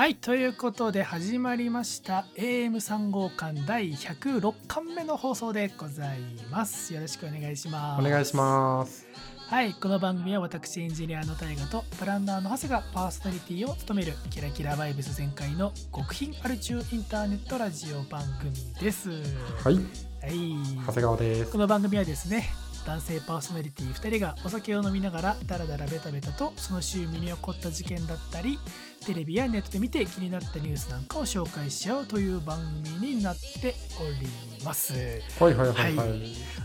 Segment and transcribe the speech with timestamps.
[0.00, 2.24] はいということで始まりました。
[2.38, 6.94] AM3 号館第106巻目の放送でございます。
[6.94, 8.00] よろしくお願いします。
[8.00, 9.06] お願いします。
[9.50, 19.10] はいこの番組は私エンジニアの大河とプランナーの長谷がパーソナリティを務めるキラキラバイブス全開の極貧アル中インターネットラジオ番組です。
[19.10, 19.74] はい。
[19.74, 19.84] はい。
[20.86, 21.52] 長谷川です。
[21.52, 22.48] この番組はですね
[22.86, 28.58] 男性パーソナリティ2人がお酒を飲みながらダラダラベタベタとその週身に起こった事件だったり
[29.06, 32.58] テレビやネットで見て気になったニュースなんかを紹介し合うという番
[32.98, 34.28] 組になっており
[34.64, 34.92] ます
[35.38, 36.20] はいはいはいはい、はい。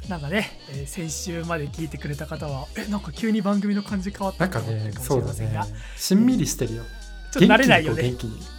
[0.09, 5.79] なんかね、えー先週まで聞いてくれた方はえなんか急に番組の感じ変わったなんかねとそうだ思ってるかもしれませんが。
[5.79, 6.83] ねしんみりしてるよ。
[7.31, 8.03] ちょっと慣れないよね。
[8.03, 8.54] 元気に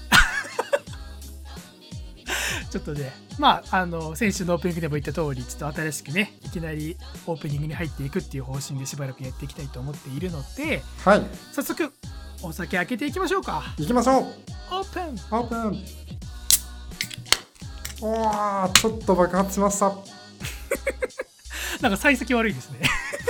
[2.77, 11.23] ちょっとね、まあ、あの、先週のオープニングでも言った通り、ちょっと新しくね、いきなりオープニングに入っていくっていう方針でしばらくやっていきたいと思っているので、はい。
[11.53, 11.91] 早速、
[12.43, 13.63] お酒開けていきましょうか。
[13.79, 14.25] 行きましょう。
[14.73, 15.39] オープン。
[15.39, 16.07] オープン。
[18.03, 19.97] おーちょっと爆発しました
[21.81, 22.79] なんか幸先悪いですね。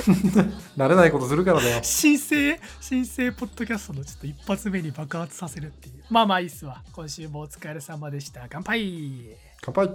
[0.77, 6.05] 慣れないことするからだよ新生、新生ポッドキャストのちょっと一発目に爆発させるっていう。
[6.11, 6.83] まあまあいいっすわ。
[6.93, 8.47] 今週もお疲れ様でした。
[8.49, 9.91] 乾杯乾杯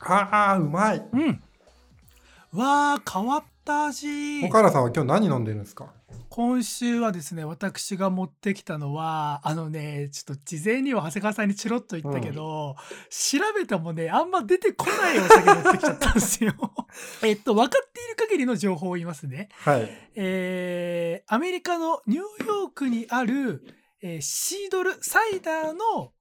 [0.00, 1.42] あーうまいうん。
[2.52, 4.42] わー、変わった味。
[4.44, 5.92] 岡原さんは今日何飲んでるんですか？
[6.30, 12.76] 今週はですね私が持ってきたのはあのねちょっと事前には長谷川さんにチロッと言ったけど、
[13.10, 16.54] 調べてもねあんま出てこないお酒持ってきちゃったんですよ。
[17.22, 19.48] えっと分かっている限りの情報を言いますね。
[19.52, 19.88] はい。
[20.14, 23.62] えーアメリカのニューヨークにある、
[24.00, 26.12] えーシードルサイダーの、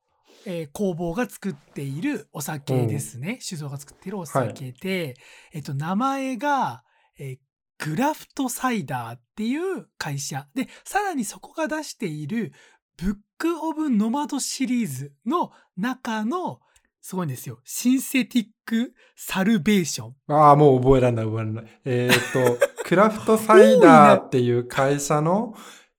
[0.45, 5.15] えー工房が作っているお酒ですね、酒造が作っているお酒で、
[5.53, 6.83] えっと名前が、
[7.19, 7.46] えー
[7.79, 10.47] Graft Cider っていう会社。
[10.55, 12.51] でさらにそこが出している
[12.97, 16.59] Book of Nomad シリーズの中の
[17.01, 17.59] すごいんですよ。
[17.63, 20.15] Synthetic Salvation。
[20.33, 21.65] ああもう覚えられない覚えられない。
[21.85, 25.53] えーっと Graft Cider っていう会社の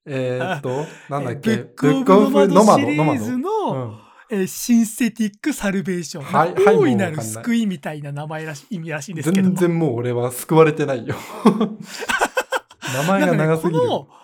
[0.05, 1.51] えーっと なんだっけ？
[1.51, 6.23] えー Book of Nomad シリーズの、うんえー Synthetic Salvation。
[6.23, 9.49] はい大いなる救いみたいな名前らし意味らしいんですけど。
[9.49, 9.55] も。
[9.55, 11.15] 全然もう俺は救われてないよ。
[12.93, 14.19] 名前が長すぎる、ねこの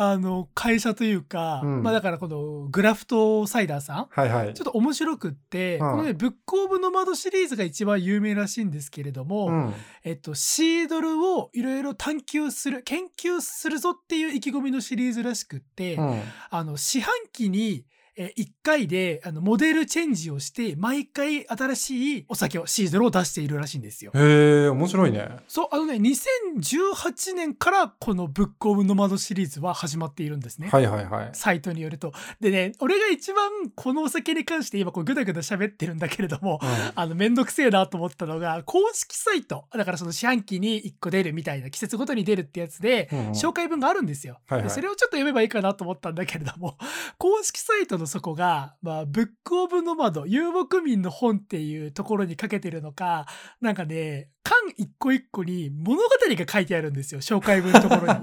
[0.00, 1.82] あの会社というか、うん。
[1.82, 4.54] まあだからこのグラフトサイダーさんはいはい。
[4.54, 5.90] ちょっと面白くって、うん。
[5.90, 9.74] このね、ブック・オブ・ノマドシリーズが一番有名らしいんですけれども、うん。
[10.04, 16.22] えっと、シードルをいろいろ探求する、研究するぞっていう意気込みのシリーズらしくって、うん。
[16.50, 17.84] あの、四半期に、
[18.18, 24.10] え1回であのモデルチェンジをして、毎回新しいお酒を、シードルを出しているらしいんですよ。
[24.14, 30.68] へえ面白いねそう、あのね、2018年からこのブックオブノマドシリーズは始まっているんですね。
[30.68, 32.12] はいはいはいサイトによると。
[32.40, 36.58] でね、俺が一番このお酒に関して今こうグダグダ喋ってるんだけれども、
[36.94, 39.66] あの、めんどくせえなと思ったのが、公式サイト。
[39.72, 46.76] だからその四半期に1個出るみたいな、季節ごとに出るってやつで、うんうん紹介文があるんですよ、はいはいでそれをちょっと読めばいいかなと思ったんだけれども、
[47.18, 53.26] 公式サイトの底が、まあ、ブックオブノマド、遊牧民の本っていうところにかけてるのか、
[53.60, 58.20] なんかね、巻一個一個に物語が書いてあるんですよ、紹介文のところに。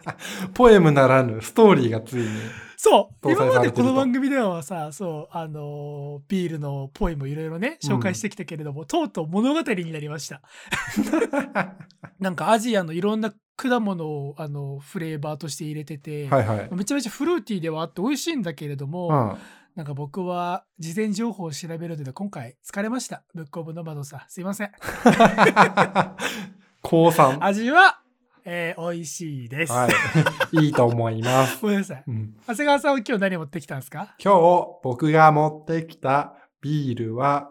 [0.54, 2.28] ポエムならぬストーリーがついに
[2.80, 3.32] そう。
[3.32, 10.40] 今までこの番組ではさそうあのービールのポエムいろいろね紹介してきたけれども、とうとう物語になりました。
[12.20, 19.36] なんかアジアのいろんな果物をあのフレーバーとして入れてて、はいはい、めちゃめちゃフルーティーではあって美味しいんだけれども、うん、
[19.74, 23.24] なんか僕は事前情報を調べるので今回疲れました。
[23.34, 24.20] ブックオブノマドさん。
[24.28, 24.70] すいません。
[26.82, 27.42] 高三。
[27.44, 28.02] 味は、
[28.50, 29.88] えー美味しいです、は
[30.52, 30.64] い。
[30.66, 32.04] いいと思います、 ごめんなさい。
[32.06, 34.14] うん、長谷川さんは今日何持ってきたんですか？
[34.22, 37.50] 今日僕が持ってきたビールは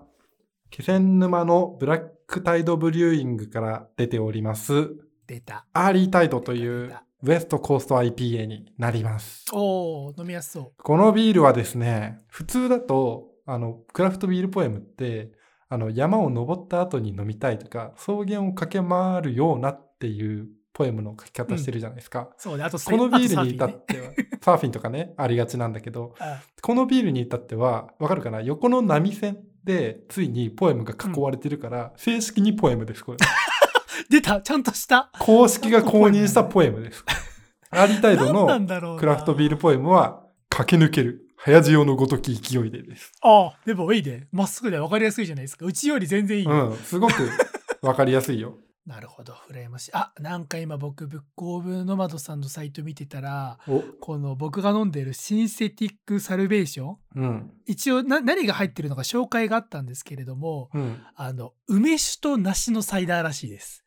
[0.72, 4.90] 気仙沼のブラックタイドブリューイングから出ております。
[5.28, 5.66] 出た。
[5.74, 6.94] アーリータイドという
[7.24, 9.46] ウエストコースト IPA になります。
[9.54, 10.84] おー飲みやすそう。
[10.84, 15.32] このビールはですね普通だとあのクラフトビールポエムって
[15.70, 20.48] あの山を登った後に飲みたいとか草原を駆け回るようなっていう
[20.78, 24.12] ポエムの書き方してるじゃないですか、そうね、あとこのビールに至っては、
[24.44, 28.42] サーフィンとかね、ありがちなんだけど、サーフィンねこのビールに至っては、わかるかな？
[28.42, 33.18] 横の波線で、ついにポエムが囲われてるから、正式にポエムです、これ。
[33.22, 33.26] あ
[34.08, 34.40] 出た。
[34.40, 35.10] ちゃんとした。
[35.18, 37.04] 公式が公認したポエムです。
[37.72, 41.24] アーリータのクラフトビールポエムは、駆け抜ける。
[41.38, 43.14] 早潮のごとき勢いでです。
[43.24, 44.28] あでもいいね。
[44.32, 45.66] まっすぐで分かりやすいじゃないですか。
[45.66, 47.30] うちより全然いいよ、うん、すごく
[47.82, 48.58] わかりやすいよ。
[48.88, 49.34] なるほど。
[49.52, 49.92] 羨ましい。
[49.94, 57.52] あ、なんか今僕、ブックオブノマドさんのサイト見てたら、お、この僕が飲んでるシンセティックサルベーションうん。
[57.66, 61.02] 一応な何が入ってるのか紹介があったんですけれども、うん。
[61.16, 63.84] あの、梅酒と梨のサイダーらしいです。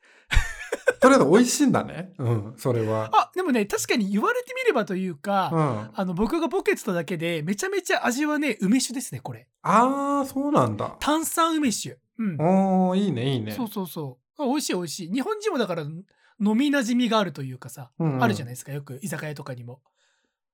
[1.01, 2.13] とりあえず美味しいんだね。
[2.19, 3.09] うん、それは。
[3.15, 5.91] あ、でもね、確かに言われてみればというか、うん。
[5.95, 9.49] あの、僕がボケてただけで、めちゃめちゃ味はね、梅酒ですね、これ。
[9.63, 10.99] ああ、そうなんだ。
[11.01, 11.97] 炭酸梅酒。
[12.19, 12.37] うん。
[12.39, 13.53] おー、いいね、いいね。
[13.53, 14.20] そうそうそう。
[14.39, 15.13] あ美味しい美味しい。
[15.13, 16.05] 日本人もだから飲
[16.39, 19.81] み馴染みがあるというかさ、うんうんあるじゃないですか、よく居酒屋とかにも。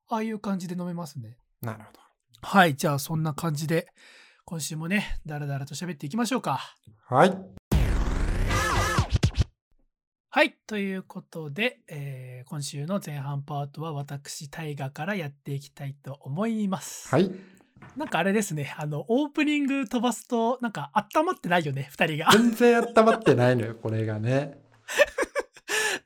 [0.08, 1.38] ああいう感じで飲めますね。
[1.62, 1.93] なるほ
[2.43, 3.88] はい、じゃあそんな感じで、
[4.44, 6.61] 今週もね、だらだらと喋っていきましょうか。
[7.11, 7.17] ど。
[7.17, 7.37] はい。
[10.31, 17.08] はい、ということで、えー今週の前半パートは私、大河からやっていきたいと思います。
[17.08, 17.32] はい。
[17.96, 22.31] なんかあれですね、あの、オープニング飛ばすと、なんか温まってないよね、二人が。
[22.31, 24.58] 全然温まってないのよ、 これがね。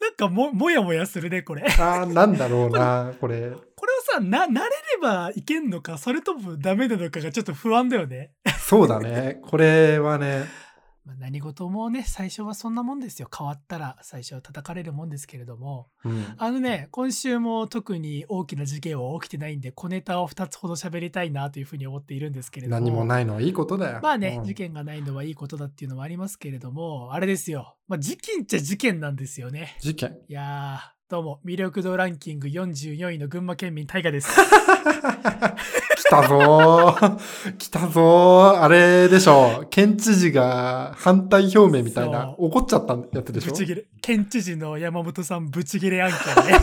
[0.01, 1.67] なんかも、もやもやするね、これ。
[1.79, 3.51] ああ、なんだろうな、これ。
[3.75, 4.71] これをさ、な、慣れれ
[5.03, 8.31] ばいけんのか、それともダメなのかがちょっと不安だよね。
[8.59, 9.41] そうだね。
[9.43, 10.45] これはね、
[11.05, 13.29] まあ、何事もね、最初はそんなもんですよ。
[13.37, 15.89] 変わったら最初は叩かれるもんですけれども。
[16.05, 16.35] うん。
[16.37, 22.81] あのね、今週も特に大きな事件は起きてないんで、小ネタを2つほど喋りたいなというふうに思っているんですけれども。
[22.81, 24.01] 何もないのはいいことだよ。
[24.03, 27.77] まあね、うん事件がないのはいいことだっていうのもありますけれども、あれですよ。
[27.89, 29.77] まあ事件っちゃ事件なんですよね。
[29.81, 30.19] 事件。
[30.29, 34.29] いやー、どうも、魅力度ランキング44位の群馬県民大河です。
[35.97, 37.57] 来たぞー。
[37.57, 38.63] 来たぞー。
[38.63, 39.67] あれでしょ。
[39.71, 43.51] 県知事が反対表明みたいな、そ怒っちゃったやつでしょ？
[43.51, 43.85] ブチギレ。
[44.01, 46.61] 県知事の山本さんブチギレ案件 ね。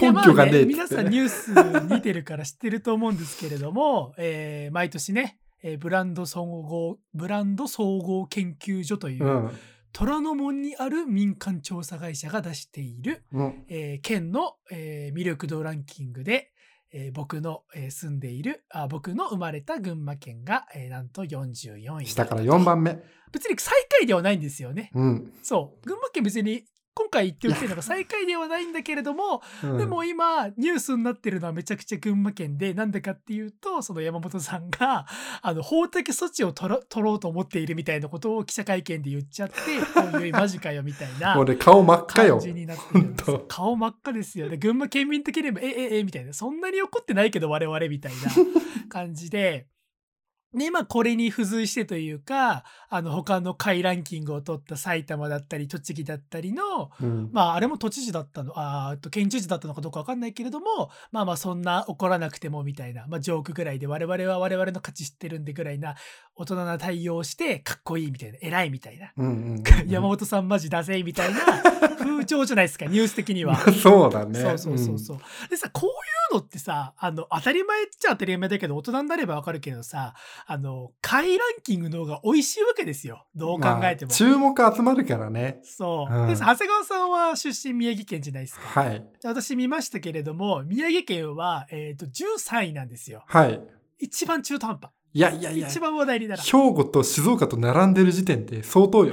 [0.00, 1.52] 根拠がねね皆さんニュース
[1.92, 9.50] 見てるから知ってると思うんですけれども、えー毎年ね、えーブランド総合、ブランド総合研究所という、うん。
[9.96, 13.64] 虎ノ門にある民間調査会社が出している、うん。
[13.68, 16.50] えー県の、えー魅力度ランキングで、
[16.92, 22.06] えー僕の、えー住んでいるあ、僕の生まれた群馬県が、えーなんと44位。
[22.06, 22.64] 下から4。
[22.64, 22.98] 番目。
[23.32, 24.90] 別に最下位ではないんですよね。
[24.94, 25.32] うん。
[25.42, 25.86] そう。
[25.86, 26.64] 群馬県別に
[26.94, 29.78] 今回言っておきたいのが最下位ではないんだけれども、うん。
[29.78, 35.06] でも今ニュースになってるのはめちゃくちゃ群馬県でなんでかっていうとその山本さんが
[35.42, 39.56] あの法的措置を取ろうと思っているみたいなことを記者会見で言っちゃって
[40.14, 42.40] おいおいマジかよみたいな 俺顔真っ赤よ。
[43.48, 44.48] 顔真っ赤ですよ。
[44.48, 46.32] ね群馬県民的にもえええみたいな。
[46.32, 49.66] そんなに怒ってないけど我々みたいな感じで。
[50.54, 65.96] で、まあ、これに付随してというか、あの、他の下位ランキングを取った埼玉だったり、栃木だったりの、うんまあ、あれも都知事だったの、あと県知事だったのかどうかわかんないけれども、まあまあ、そんな怒らなくてもみたいな、まあ、ジョークぐらいで、我々は我々の価値知ってるんでぐらいな、
[66.36, 69.12] 大人な対応をして、かっこいいみたいな、偉いみたいな。
[69.16, 71.40] うんうんうん 山本さんマジだぜみたいな
[71.98, 73.56] 風潮じゃないですか、ニュース的には。
[73.82, 74.40] そうだね。
[74.40, 75.18] そうそうそうそう。
[75.50, 80.14] でさ、こういうのってさ、あの、当たり前っちゃ当たり前だけど、大人になればわかるけどさ、
[80.46, 83.26] あの、下位ランキングの方が美味しいわけですよ。
[83.34, 84.10] どう考えても。
[84.10, 85.60] まあ注目集まるからね。
[85.62, 86.14] そう。
[86.14, 88.80] うんでさ長谷川さんは出身宮城県じゃないですか。
[88.80, 89.04] はい。
[89.24, 93.24] 私見ましたけれども、宮城県は、えっ、と、13位なんですよ。
[93.26, 93.60] はい。
[93.98, 94.90] 一番中途半端。
[95.12, 96.44] いやいやいや、一番話題にならん。
[96.44, 99.12] 兵庫と静岡と並んでる時点で相当よ。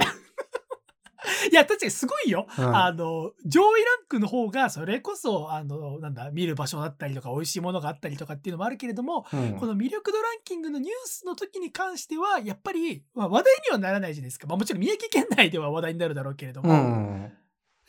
[1.50, 2.46] いや、確かにすごいよ。
[2.58, 14.46] うんあの、上位ランクの方が、それこそ、あの、なんだ、見る場所だったりとか、美味しいものがあったりとかっていうのもあるけれども、うんこの魅力度ランキングのニュースの時に関しては、やっぱり、まあ、話題にはならないじゃないですか。
[14.46, 17.32] まあ、もちろん宮城県内では話題になるだろうけれどうも、ん。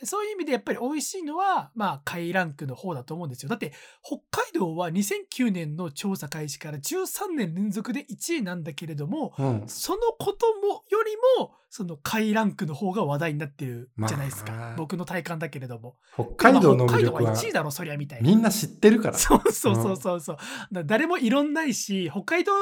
[0.04, 3.48] そういう意味でやっぱり美味しいのは、まあ、下位ランクの方だと思うんですよ。
[3.48, 9.64] だって、北海道は2009年の調査開始から13年連続で1位なんだけれども、うん。
[9.66, 14.52] そのこともよりも、その下位ランクの方が話題になってるじゃないですか。
[14.52, 15.96] まあ僕の体感だけれども。
[16.14, 18.28] 北海道のまあ北海道は魅力は1位だろ、そりゃみたいな。
[18.28, 19.18] みんな知ってるから。
[19.18, 20.36] そ うそうそうそうそう。
[20.36, 22.52] だから誰も異論ないし、北海道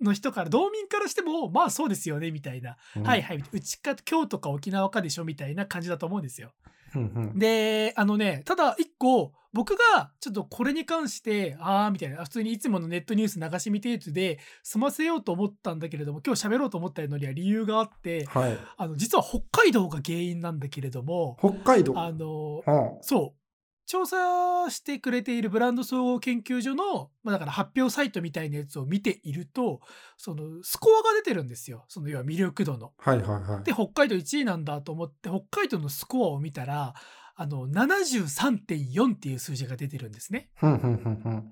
[0.00, 2.76] の人から、道民からしても、まあそうですよね、みたいな。
[2.96, 3.44] うんはいはい。
[3.52, 6.52] うちか、京都か沖縄かでしょ、みたいな感じだと思うんですよ。
[6.94, 18.58] うんうんで、あのね、ただ一個、僕がちょっとこれに関して、あーみたいな、普通にいつものネットニュース流し見程度で済ませようと思ったんだけれども、今日喋ろうと思ったのには理由があって、はい。
[18.76, 21.98] あの、実は北海道が原因なんだけれども、北海道？
[21.98, 23.45] あの、うんそう。
[23.86, 29.80] 調査してくれているブランド総合研究所の、まあ、だから発表サイトみたいなやつを見ていると、
[30.16, 31.84] そのスコアが出てるんですよ。
[31.88, 32.92] その要は魅力度の。
[32.98, 33.64] はいはいはい。
[33.64, 36.94] で、北海道1位なんだと思って、北海道のスコアを見たら、
[37.38, 40.48] あの、73.4っていう数字が出てるんですね。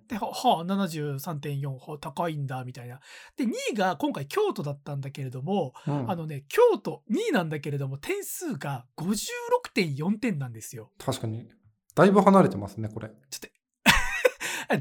[0.09, 3.01] で、は、はあ、73.4、はあ高いんだ、みたいな。
[3.37, 10.91] で、2位が今回京都だったんだけれども、うんあのね、京都2位なんだけれども、点数が56.4点なんですよ。
[10.99, 11.47] 確かに。
[11.95, 13.11] だいぶ離れてますね、こ れ。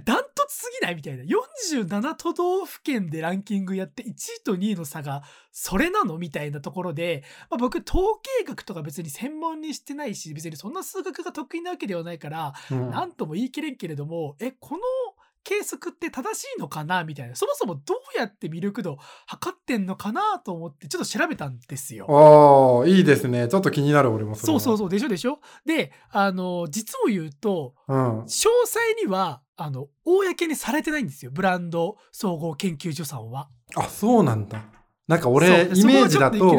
[0.05, 0.96] ダントツすぎない？
[0.96, 1.24] みたいな。
[1.24, 6.17] 47都道府県でランキングやって1位と2位の差がそれなの？
[6.17, 14.82] みたいなところで、まあ、僕統計学とか別に専門にしてないし、別にそんな数学が得意なわけではないから、うんなんとも言い切れんけれども、え、この
[15.43, 17.35] 計測って正しいのかなみたいな。
[17.35, 22.07] そもそもどうやって魅力度測ってんのかなと思ってちょっと調べたんですよ。
[22.09, 23.47] ああ、いいですね。
[23.47, 24.45] ちょっと気になる、俺もそ。
[24.47, 28.19] そうそうそう、でしょでしょで、あの、実を言うと、うん。
[28.21, 28.50] 詳細
[29.03, 31.31] には、あの、公にされてないんですよ。
[31.33, 33.50] ブランド総合研究所さんは。
[33.75, 34.63] あ、そうなんだ。
[35.07, 36.55] なんか俺、イメージだと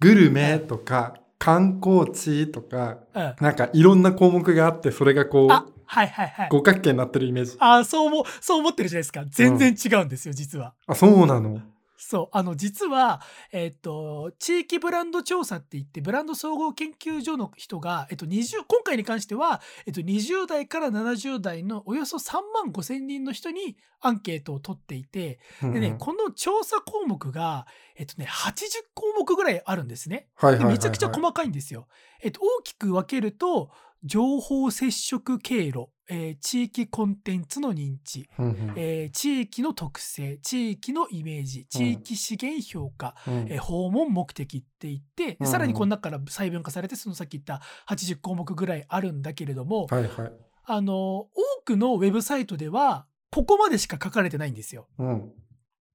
[0.00, 3.34] グルメとか、観光地とか、うん。
[3.40, 6.48] なんかいろんな項目があって、それがこあう、、はいはいはい。
[6.50, 7.56] 五角形になってるイメージ。
[7.58, 9.24] あそう思う、そう思ってるじゃないですか。
[9.28, 10.74] 全然違うんですよ、実は。
[10.86, 11.60] あ、そうなの？
[11.98, 12.28] そう。
[12.32, 13.20] あの、実は、
[13.52, 22.32] えっと、地域ブランド調査って言って、ブランド総合研究所の人が、えっと、20、今回に関しては、えっと、20代から70代のおよそ3
[22.64, 30.26] 万5千人の人にアンケートを取っていて、でね、うんうんこの調査項目が、えっとね、80項目ぐらいあるんですね。
[30.36, 31.86] はいはいはいはいでめちゃくちゃ細かいんですよ。
[32.22, 33.70] えっと、大きく分けると、
[34.04, 38.28] 情報接触経路、えー地域コンテンツの認知、
[38.76, 50.32] えー地域の特性、地域のイメージ、地域資源評価、うんえー訪問目的って言って、うんさらにこの中から細分化されて、そのさっき言った80項目ぐらいあるんだけれども、はいはい。
[50.64, 51.28] あの、多
[51.64, 54.88] くのウェブサイトでは、ここまでしか書かれてないんですよ。
[54.98, 55.32] うん。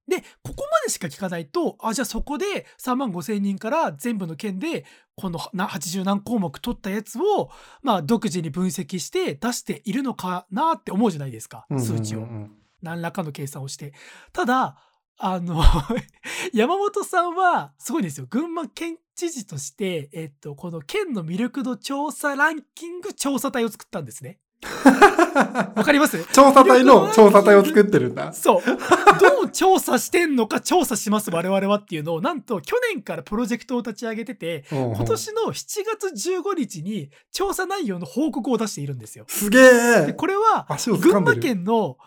[0.08, 4.84] で、ここまでしか聞かないと、あ、じゃあそこで3万5千人から全部の県で、
[5.16, 7.50] このな80何項目取ったやつを、
[7.82, 12.26] まあ、独自に分析して出しているのかなって思うじゃないですか、数値を。
[12.82, 13.92] 何らかの計算をして。
[14.32, 14.76] ただ、
[15.18, 15.62] あの、
[16.54, 18.26] 山本さんは、すごいんですよ。
[18.30, 24.38] 群馬県知事として、えっと、この県の魅力度調査ランキング調査隊を作ったんですね。
[25.74, 26.24] わかります？
[26.32, 28.32] 調査隊の調査隊を作ってるんだ。
[28.32, 28.62] そう。
[28.64, 39.24] どう調査してんのか調査します、我々はっていうのを、なんと去年からプロジェクトを立ち上げてて、今今年の7月15日に調査内容の報告を出しているんですよ。
[39.28, 40.66] すげでえこれは、
[41.00, 41.36] 群馬。
[41.36, 41.98] 県の、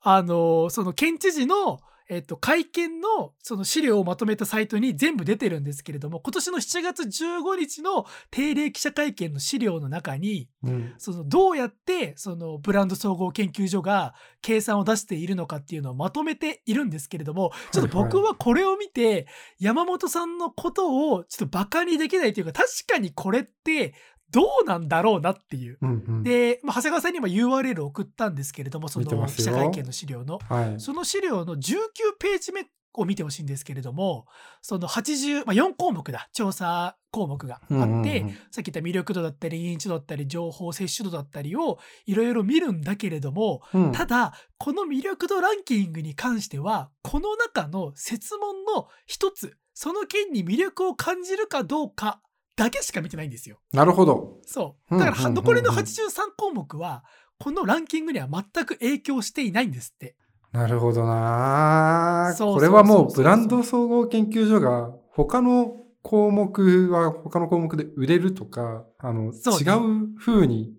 [0.00, 1.80] あの、その県知事の、
[2.10, 10.94] えっと、会見のその資料をまとめたサイトに全部出てるんですけれども、今年の7月15日の定例記者会見の資料の中に、うん。
[10.98, 19.28] そのどうやってそのブランド総合研究所が計算を出しているのかっていうのをまとめているんですけれども、ちょっと僕はこれを見て、
[19.60, 23.94] 山本さんのことをちょっとバカにできないというか、確かにこれって
[24.30, 25.78] どうなんだろうなっていう。
[25.80, 30.38] うんうんで、まあ、長谷川さんにも URL を送ったんですけれども、その記者会見の資料の。
[30.48, 30.80] はい。
[30.80, 31.76] その資料の19
[32.18, 34.26] ページ目を見てほしいんですけれども、
[34.62, 52.20] その80、まあ、4項目だ、調査項目があって、さっき言った魅力度だったり、認知度だったり、情報摂取度だったりをいろいろ見るんだけれども、うんただ、この魅力度ランキングに関しては、この中の設問の一つ、その件に魅力を感じるかどうか
[52.60, 53.58] だけしか見てないんですよ。
[53.72, 54.38] なるほど。
[54.46, 54.98] そう。
[54.98, 57.04] だから、残りの83項目は、
[57.38, 60.14] このランキングには全く影響していないんですって。
[60.52, 69.64] なるほどなこれはもうブランド総合研究所が他の項目は他の項目で売れるとか、あの、ね違
[70.12, 70.72] う風に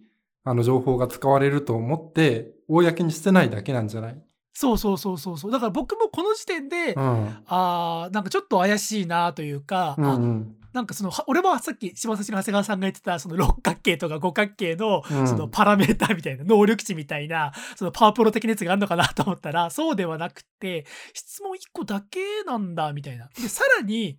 [0.44, 4.22] あの情報が使われると思って、公にしてないだけなんじゃない？
[4.54, 5.52] そうそうそうそうそう。
[5.52, 7.38] だから僕もこの時点で、うん。
[7.48, 10.56] あーなんかちょっと怪しいなというか、うんうあん。
[10.74, 23.30] なんかその、は俺もさっき一番最初に長谷川さんが言ってた、その六角形とか五角形の、うんそのパラメーターみたいな、能力値みたいな、そのパワープロ的なやつがあるのかなと思ったら、そうではなくて、質問1個だけなんだ、みたいな。
[23.40, 24.18] で、さらに、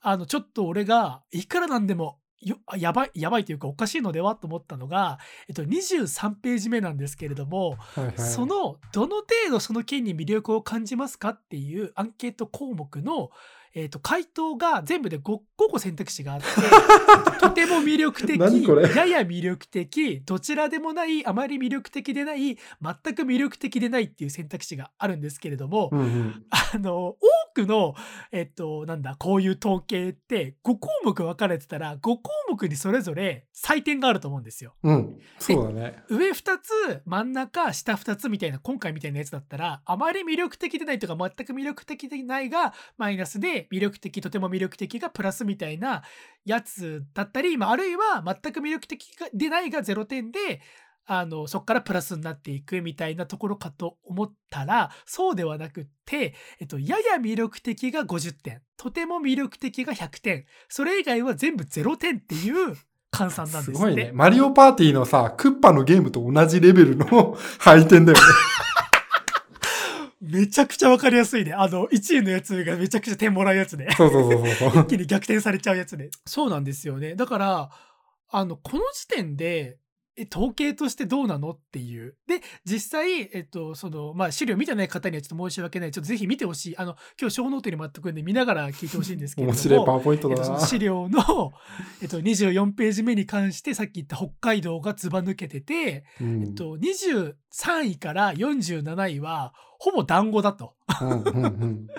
[0.00, 2.18] あの、ちょっと俺が、いくらなんでも、
[2.76, 8.18] やばい、やばいというかおかしいのではと思ったのが、えっと、23ページ目なんですけれども、はいはい。
[8.18, 13.30] そのどの程度その件に魅力を感じますかっていうアンケート項目の、
[13.78, 15.40] えー、と回答が全部で 5, 5
[15.70, 16.46] 個選択肢があって
[17.40, 22.56] とても魅力的やや魅力的どちらでもないあまり魅力的でない全
[23.14, 26.46] く魅力的でないっていう選択肢があるんですけれども、うんうん。
[26.48, 27.94] あの多クの、
[28.32, 34.74] えっと、なんだ、こういう統計って5項目分かれてたら、5項目にそれぞれ採点があると思うんですよ。
[34.82, 35.18] うん。
[35.38, 36.02] そうだね。
[36.10, 46.02] 上2つ、真ん中、下2つみたいな、今回みたいなやつだったら、あまり魅力的でないとか、全く魅力的でないがマイナスで、魅力的、とても魅力的がプラスみたいな
[46.44, 50.60] やつだったり、まあ、あるいは全く魅力的でないが0点で、
[51.08, 62.76] あのそこからプラスになっていくみたいなところかと思ったらそうではなくって、えっと、やや魅力的が50点とても魅力的が100点それ以外は全部0点っていう
[63.12, 64.10] 換算なんですってすごいね。
[64.12, 68.24] マリオパーティーのさ、クッパのゲームと同じレベルの 配点だよね。
[70.26, 71.52] めちゃくちゃわかりやすいね。
[71.52, 73.88] あの1位のやつがめちゃくちゃ点もらうやつね。
[73.96, 74.86] そうそうそうそう 一。
[74.86, 76.10] 気に逆転されちゃうやつね。
[76.26, 77.14] そうなんですよね。
[77.14, 77.70] だから
[78.28, 79.76] あのこの時点でえ
[80.24, 81.50] 統計としてどうなの？
[81.50, 82.16] っていう。
[82.26, 85.92] で、実際、えっと、その、まあ、資料見てない方にはちょっと申し訳ない。
[85.92, 86.76] ちょっとぜひ見てほしい。
[86.78, 89.56] あの、今日ショーノートにも貼っておくんで見ながら聞いてほしいんですけれども。
[89.56, 90.56] 面白いパワーポイントえっと、だな。
[90.58, 91.52] その資料の、
[92.00, 97.34] えっと、24ページ目に関して、さっき言った北海道がずば抜けてて、うんえっと、23
[97.84, 100.74] 位から47位は、ほぼ団子だと。
[101.02, 101.86] うんうんうん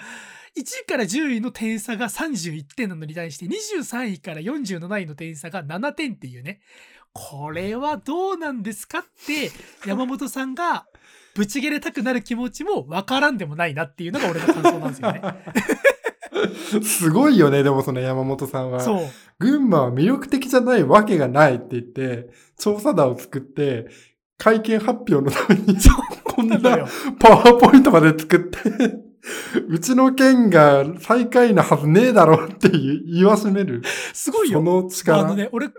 [0.58, 6.62] 1位から10位の点差が31点なのに対して23位から47位の点差が7点っていうね
[7.18, 9.52] これはどうなんですかって
[9.86, 10.86] 山本さんが
[11.36, 15.22] ぶち切れたくなる気持ちもわからんでもないなっていうのが俺の感想なんですよね。
[16.84, 18.80] すごいよね、でもその山本さんは。
[18.80, 19.10] そう
[19.40, 23.88] 群馬は魅力的じゃないわけがないって言って、調査団を作って、
[24.38, 25.78] 会見発表のために、
[26.24, 26.60] こんな。
[26.60, 28.60] パワーポイントまで作って、
[29.68, 33.82] うちの県が最下位なはずねえだろって言わしめる。
[34.14, 34.64] すごいよそ。
[34.64, 35.24] のあ力。
[35.24, 35.70] のね、俺、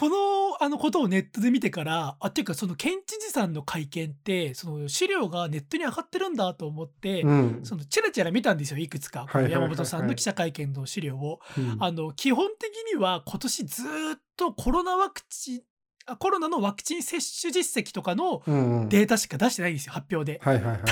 [0.00, 0.16] この、
[0.64, 7.60] あのことをネットで見てから、あ、っていうか、その県知事さんの会見って、その資料がネットに上がってるんだと思って、うん。
[7.64, 9.26] そのチラチラ見たんですよ、いくつか。
[9.50, 11.40] 山本さんの記者会見の資料を。
[11.58, 15.69] うんあの、基本的には今年ずーっとコロナワクチン、あ
[16.16, 20.40] コロナのワクチン接種実績とかのうんうんデータしか出してないんですよ、発表で。
[20.42, 20.82] はいはいはいはい。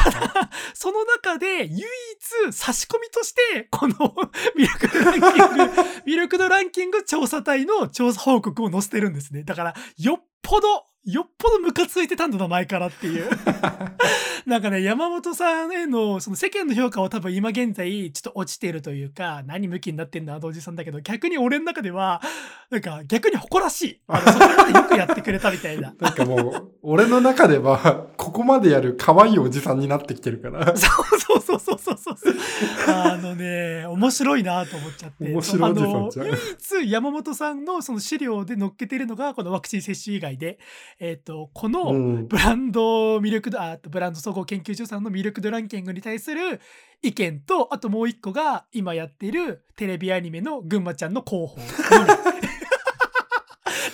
[0.74, 3.94] その中で唯一差し込みとして、この
[4.56, 5.62] 魅力度ランキング、
[6.06, 9.42] 魅力度ランキング調査隊の調査報告を載せてるんですね。
[9.42, 13.30] だから、よっぽど、よっぽどムカついてたんだな、前からっていう。
[14.44, 22.20] なんかね、山本さんへの、その世間の評価は多分今現在、ちょっと落ちてるというか、何向きになってんだ、あのおじさんだけど、逆に俺の中では、
[22.70, 24.00] なんか逆に誇らしい。
[24.06, 25.94] あのそこまでよくやってくれたみたいな。
[26.00, 30.64] なんかもう、俺の中では、ここまでやる可愛いおじさんになってきてるから。
[30.76, 32.36] そうそうそうそうそうそう。
[32.88, 35.32] あのね、面白いなと思っちゃって。
[35.32, 40.58] 面白いおじさんじゃんあの唯一山本さんのその資料で載っけてるのが、このワクチン接種以外で、
[41.00, 42.26] えっ、と、こうのん。
[42.26, 46.60] ブランド魅力度、あブランド総合研究所さんの魅力度ランキングに対する
[47.02, 51.60] 意見と、あともう一個が今やっているテレビアニメのぐんまちゃんの広報。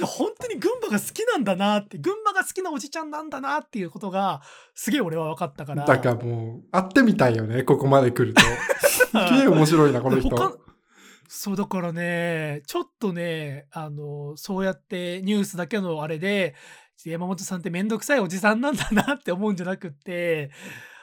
[0.07, 4.41] 本当に群馬が好きなんだなって、群馬が好きなおじちゃんなんだなっていうことが、
[4.75, 5.85] すげえ俺は分かったから。
[5.85, 8.41] だからもう、会ってみたいよね、ここまで来ると。
[8.91, 10.31] すげえ面白いな、この人。
[10.31, 10.57] 他
[11.29, 16.55] そうだからねちょっとねあのそうやってニュースだけのあれで
[17.05, 20.51] 山本さんって面倒くさいおじさんなんだなって思うんじゃなくって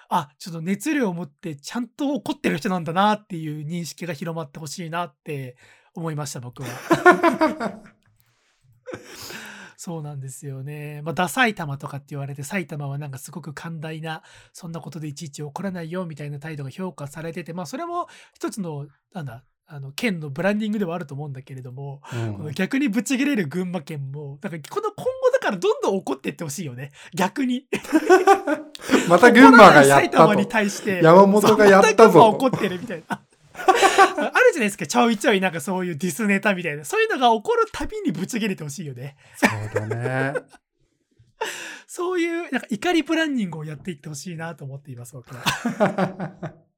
[0.10, 5.56] あちょっと熱量を持ってちゃんと怒ってる人なんだなっていう認識が広まってほしいなって
[5.94, 6.70] 思いました僕は。
[9.84, 11.02] そうなんですよね。
[11.02, 14.22] まあ、ダ埼玉とかって言われて、埼玉はなんかすごく寛大な、
[14.54, 26.92] そんなことでいちいち怒らないよみたいな態度が評価されてて、まあ、それも一つの、なんだ、あの県のブランディングではあると思うんだけれども、うん逆にぶち切れる群馬県も、だからこの今後だからどんどん怒っていってほしいよね。
[27.14, 27.68] 逆に。
[29.08, 30.50] また群馬がやった埼玉にと。
[30.50, 31.02] 対して。
[31.04, 33.22] 山本がやったぞま怒ってるみたいな。
[33.62, 36.86] あるじゃないですか、ちょいちょいなんかそういうディスネタみたいな。
[36.86, 39.16] そういうのが起こるたびにぶち切れてほしいよね。
[39.36, 40.34] そうだね。
[41.88, 46.72] そういうなんか怒りプランニングをやっていってほしいなと思っています、僕は。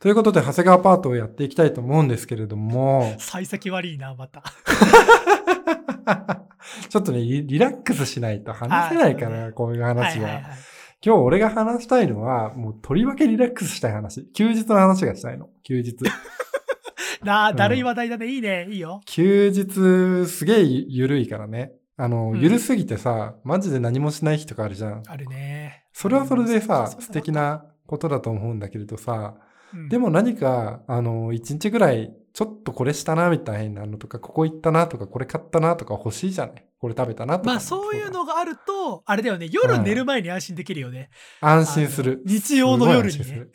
[0.00, 4.42] ということで、長谷川パートをやっていきたいと思うんですけれども、幸先悪いな、また。
[6.88, 10.24] ちょっとね、リリラックスしないと話せないから、こういうはい話は。
[10.26, 10.44] はいはい。
[11.04, 14.26] 今日俺が話したいのは、もうとりわけリラックスしたい話。
[14.32, 15.48] 休日の話がしたいの。
[15.64, 15.96] 休日。
[17.24, 18.26] なあ、うんだるい話題だね。
[18.26, 18.66] いいね。
[18.70, 19.00] いいよ。
[19.06, 21.72] 休日、すげえゆゆるいからね。
[21.96, 25.02] あの、うんゆるすぎてさ、マジで何もしない日とかあるじゃん。
[25.06, 25.84] あるね。
[25.92, 27.32] それはそれでさ、素敵。
[27.32, 29.34] なことだと思うんだけれどさ、
[29.74, 36.64] うんでも何か、あの、一日ぐらい、ちょっとこれしたな、みたいなのとか、ここ行ったなとか、これ買ったなとか欲しいじゃない？
[36.78, 37.50] これ食べたなとか。
[37.50, 39.48] まあそういうのがあると、あれだよね。
[39.52, 41.10] 夜寝る前に安心できるよね。
[41.40, 42.22] 安心する。
[42.24, 43.48] 日曜の夜にね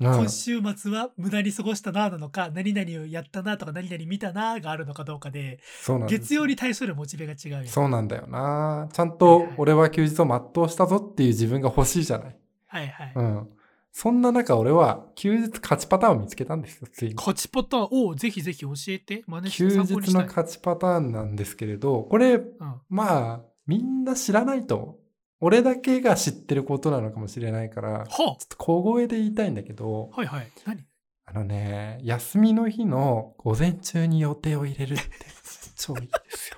[0.00, 7.66] 今週末は無駄に過ごしたななのか、何々をやったなとか何々見たながあるのかどうかで、です月曜に対するモチベが違うよね。
[7.68, 8.88] そうなんだよな。
[8.92, 12.36] ちゃんはいとはい俺は休日を全うしたぞっていう自分が欲しいじゃない。
[12.66, 13.12] はいはい。
[13.14, 13.48] うん。
[13.96, 17.14] そんな中俺は休日勝ちパターンを見つけたんですよ、ついに。
[17.14, 19.84] 勝ちパターンをぜひぜひ教えて、真似して休。
[20.00, 24.98] 日の勝ちパターンなんですけれど、これ、うん、まあ、みんな知らないと。
[25.38, 30.50] 俺だけが知ってることなのかもしれないから、ちょはっと小声で言いたいんだけど、あ、はいはい。
[30.66, 30.84] 何？
[31.26, 35.04] あのね、休みの日の午前中に予定を入れるって
[35.78, 36.56] 超いいですよ。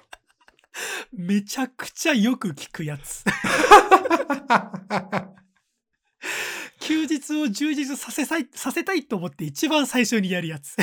[1.13, 3.25] めちゃくちゃよく聞くやつ。
[6.87, 10.77] 休日を充実させたい、させたいと思って一番最初にやるやつ。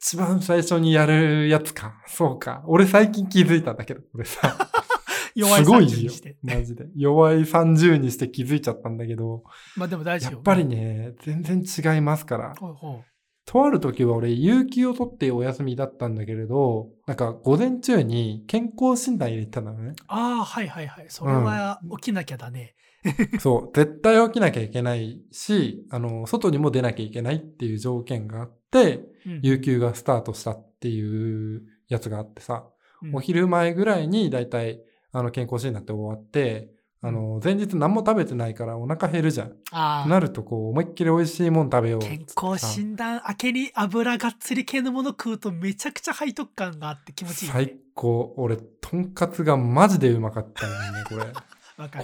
[0.00, 2.02] 一番最初にやるやつか。
[2.06, 2.64] そうか。
[2.66, 4.68] 俺最近気づいたんだけど、俺さ。
[5.36, 6.36] 弱いすごい30によして。。
[6.42, 6.86] マジで。
[6.96, 9.44] 弱い30にして気づいちゃったんだけど、
[9.76, 10.32] まあでも大丈夫。
[10.32, 10.64] やっぱり。
[10.64, 12.54] ね、全然違いますから。
[12.58, 13.04] ほうほ
[13.46, 19.94] とある時は俺、有給を取ってお休みだったんだけれど、なんか午前中に健康診断入れてたのね。
[20.06, 21.06] ああ、はいはいはい。
[21.08, 22.74] それは起きなきゃだね。
[23.40, 32.64] そう、絶対起きなきゃいけないし、あの、外にも出なきゃいけないっていう条件があって、うん有給がスタートしたっていうやつがあってさ、
[33.02, 34.82] うんお昼前ぐらいにだいたい
[35.12, 36.70] あの健康診断って終わって、
[37.02, 39.54] あの、前日何も食べてないからお腹減るじゃん。
[39.72, 42.00] なるとこう、思いっきり美味しいもん食べよう。
[42.00, 47.52] 健康診断明けに油がっつり系のもの食うとめちゃくちゃ背徳感があって気持ちいい、ね。
[47.54, 48.34] 最高。
[48.36, 51.24] 俺、とんかつがマジでうまかったよね、これ。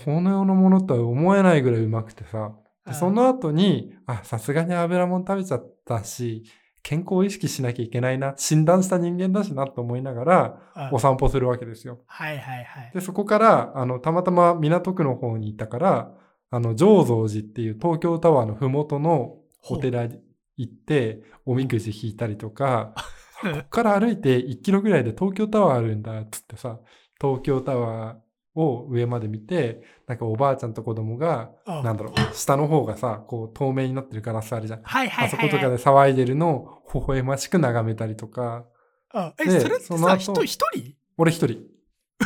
[0.05, 2.53] この世のものとは思えないぐらいうまくてさ。
[2.93, 6.45] その後に、あ、さすがに油もん食べちゃったし、
[6.83, 11.99] 健康を意識しなきゃいけないな、診断した人間だしなと思いながら、あお散歩するわけですよ。
[12.07, 12.91] はいはいはい。
[12.95, 16.15] で、そこから、あの、たまたま港区の方にいたから、
[16.51, 20.21] あの、浄蔵寺っていう東京タワーのふもとのお寺に
[20.57, 22.95] 行って、おみくじ引いたりとか、
[23.43, 26.79] う んこっから歩いて1キロぐらいで東京タワーあるんだっつってさ、
[27.21, 28.26] 東京タワー
[28.57, 34.83] を上まで見て、なんかおばあちゃんと子供が、あなんだろう、下の方がさ、こう透明になってるガラスあるじゃん。
[34.83, 35.49] はいはいはい、はい。
[35.49, 38.65] あそことかで騒いでるのを微笑ましく眺めたりとか、
[39.13, 40.97] あえ、でそれってさ、人一人？
[41.19, 41.63] 俺一人。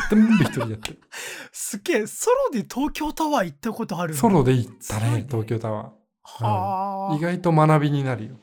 [0.09, 1.01] 全部一人でやってる。
[1.51, 7.17] すっげえ、ソロで東京タワー行ったことあるソロで行ったね東京タワはあ、ー。
[7.17, 8.37] 意外と学びになるよ。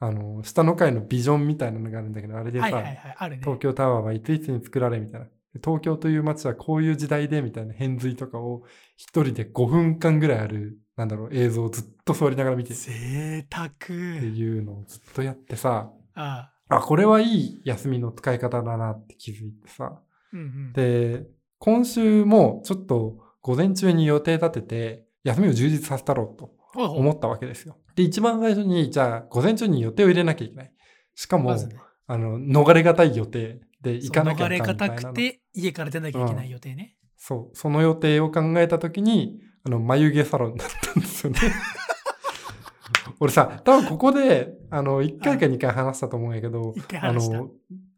[0.00, 3.42] あの、下の階のビジョンみたいなのがあるんだけど、あれでさ、はいはいはい、あるね。
[3.42, 5.26] 東京タワーはいついつに作られみたいな。
[5.60, 8.62] 東京という街はこういう時代でみたいな変髄とかを
[8.96, 13.70] 一人で5分間ぐらいある、なんだろう、映像をずっと座りながら見て贅沢。
[13.70, 20.00] ていうのをずっとやってさ、ああ、これはいい休みの使い方だなって気づいてさ。
[20.32, 20.72] うんうん。
[20.72, 21.26] で、
[21.58, 27.76] 今週もちょっと午前中に予定立てて、休みを充実させたろうと思ったわけですよ。
[27.94, 30.72] で、一番最初に、じゃあ午前中に予定を入れなきゃいけない。
[31.14, 31.68] しかも、ね
[32.06, 36.96] あの、逃れがたい予定で行かなきゃいけないくて、家から出なきゃいけない予定ね。
[37.16, 41.38] そう、その予定を考えたときに、あの、眉毛サロンだったんですよね。
[43.20, 47.36] 俺さ、多分ここで、あの、1回か2回話したと思うんやけどあ話した。
[47.36, 47.50] の、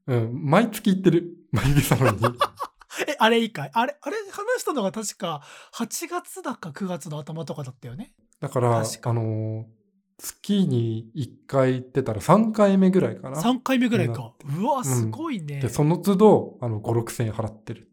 [0.07, 1.37] うん、毎月行ってる。
[1.53, 2.23] 眉毛サロンに。
[3.09, 3.70] え、あれいいかい？
[3.73, 5.42] あれ、あれ話したのが確か
[5.75, 8.12] 8月だか9月の頭とかだったよね。
[8.40, 9.66] だから、確かあの、
[10.18, 13.40] 月に1回行ってたら3回目ぐらいかな。
[13.40, 14.33] 3回目ぐらいなか。
[14.59, 15.61] うわ、すごいね。
[15.61, 17.90] で、その都度、あの、5、6千円払ってる。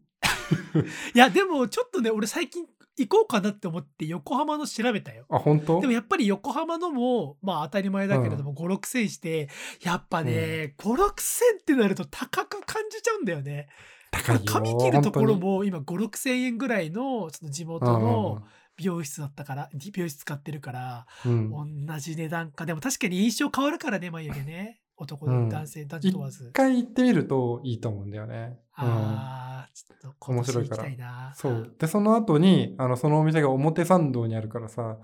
[1.14, 2.64] いや、でもちょっとね、俺最近
[2.98, 5.24] 行こうかなって思って横浜の調べたよ。
[5.30, 5.80] あ、本当？
[5.80, 9.48] でもやっぱり横浜のも、まあ当たり前だけれども、5、6千して、
[9.82, 13.68] やっぱね、5、6千ってなると高く感じちゃうんだよね。
[14.10, 14.42] 高いよ。
[14.44, 18.42] 髪切るところ本も今5、6千円ぐらいの、その地元当にの
[18.82, 22.66] 美容室だったから、美容室使ってるから、うんうん同じ値段か。
[22.66, 24.80] でも確かに印象変わるからね、眉毛ね。
[24.96, 26.52] 男のうん男性、男女問わず一。
[26.52, 28.58] 回行ってみるといいと思うんだよね。
[28.78, 31.32] うんああ、ちょっと面白いから。
[31.34, 31.74] そう。
[31.78, 34.98] で、その後に、あの、そのお店が表参道にあるからさ、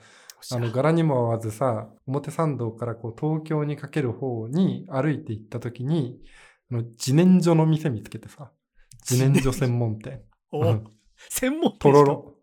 [0.52, 6.20] あの、柄にも合わずさ、表参道からこう、東京にかける方に歩いて行った時に、
[6.70, 8.52] あの、自然薯の店見つけてさ、
[9.00, 10.22] 自然薯専門店。
[10.50, 10.84] お、うん
[11.30, 12.37] 専門とろろ。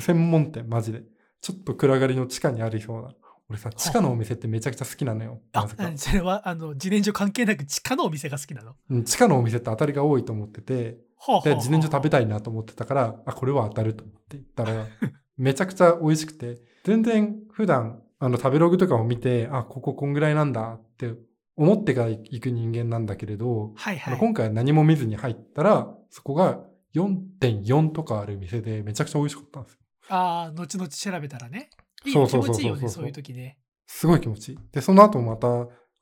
[0.00, 1.02] 専門店、マジで。
[1.40, 3.14] ちょっと暗がりの地下にありそうな。
[3.48, 5.40] 俺さ、地下のお店ってめちゃくちゃ好きなのよ。
[5.52, 8.70] あそれは、あの、自然薯関係なく地下のお店が好きなの？
[8.70, 14.86] はうん地下のお店って当たりが多いと思ってて、あはあはあで、自然薯食べたいなと思ってたから、あ、これは当たると思って言ったら、
[15.36, 21.14] めちゃくちゃ美味しくて、全然普段、あの、食べログとかを見て、あ、こここんぐらいなんだって
[21.56, 24.14] 思ってから行く人間なんだけれど、はいはい。
[24.14, 29.80] あの今回は何も見ずに入ったら、そこが4.4とかある店でめちゃくちゃ美味しかったんですよ。
[30.08, 31.70] ああ、後々調べたらね。
[32.04, 33.58] いいね気そうそうそうそう持ちいいよね、そういう時ね。
[33.86, 34.58] すごい気持ちいい。
[34.72, 35.48] で、その後もまた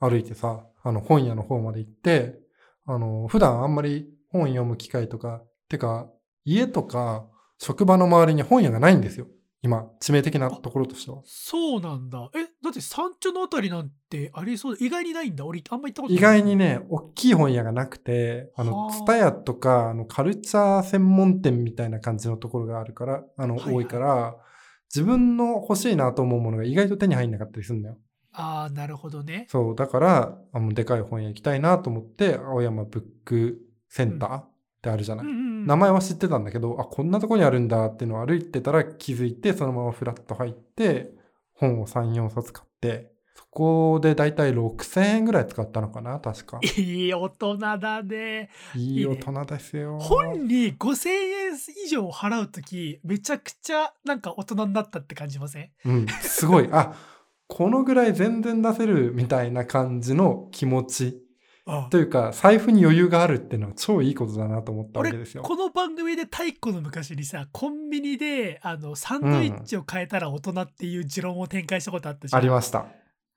[0.01, 2.39] 歩いてさ、あの本屋の方まで行って、
[2.87, 6.11] あの、普段あんまり本読む機会とか、てか、
[6.45, 7.27] 家とか
[7.59, 9.27] 職場の周りに本屋がないんですよ。
[9.63, 11.23] 今、致命的なところとしては。
[11.25, 12.31] そうなんだ。
[12.35, 15.45] え、だって山頂のあたりなんてありそうで、意外にないんだ。
[15.45, 16.19] 俺、あんま行ったことない。
[16.19, 24.37] 意外にね、大きい本屋がなくて、あの、はあツタヤとか、あの、カルチャー専門店みたいな感じのところがあるから、あの、はいはい多いから、
[24.95, 27.99] 自分の欲しいなと思うものが意外と手に入んなかったりするんだよ。
[28.33, 29.47] ああ、なるほどね。
[29.49, 34.51] そう、だから、あの、でかい本屋行きたいなと思って、青山ブックセンターっ
[34.83, 35.27] てあるじゃない。
[35.27, 35.67] うんうんうん。
[35.67, 41.14] 名前は知ってたんだけど、あ、こんなとこにあるんだっていうのを歩いてたら気づいて、そのままフラッと入って、
[41.55, 46.61] 本を3、4冊買って、そこでだいたい6000円ぐらい使ったのかな、確か。
[46.77, 48.51] いい大人だね。
[48.77, 49.99] いい大人ですよ。
[49.99, 51.53] 本に5000円
[51.85, 55.71] 以上払うとき、めちゃくちゃなんか大人になったって感じません？
[55.85, 56.69] うん、すごい。
[56.71, 56.95] あ、
[57.49, 61.24] このぐらい全然出せるみたいな感じの気持ち。
[61.67, 65.43] あというか、財布に余裕があるっていうのは超いいことだなと思ったわけですよ。
[65.43, 72.41] この番組で太古の昔にさ、コンビニであのサンドイッチを変えたら大人っていう持論を展開したことあったじゃん。
[72.41, 72.87] ありました。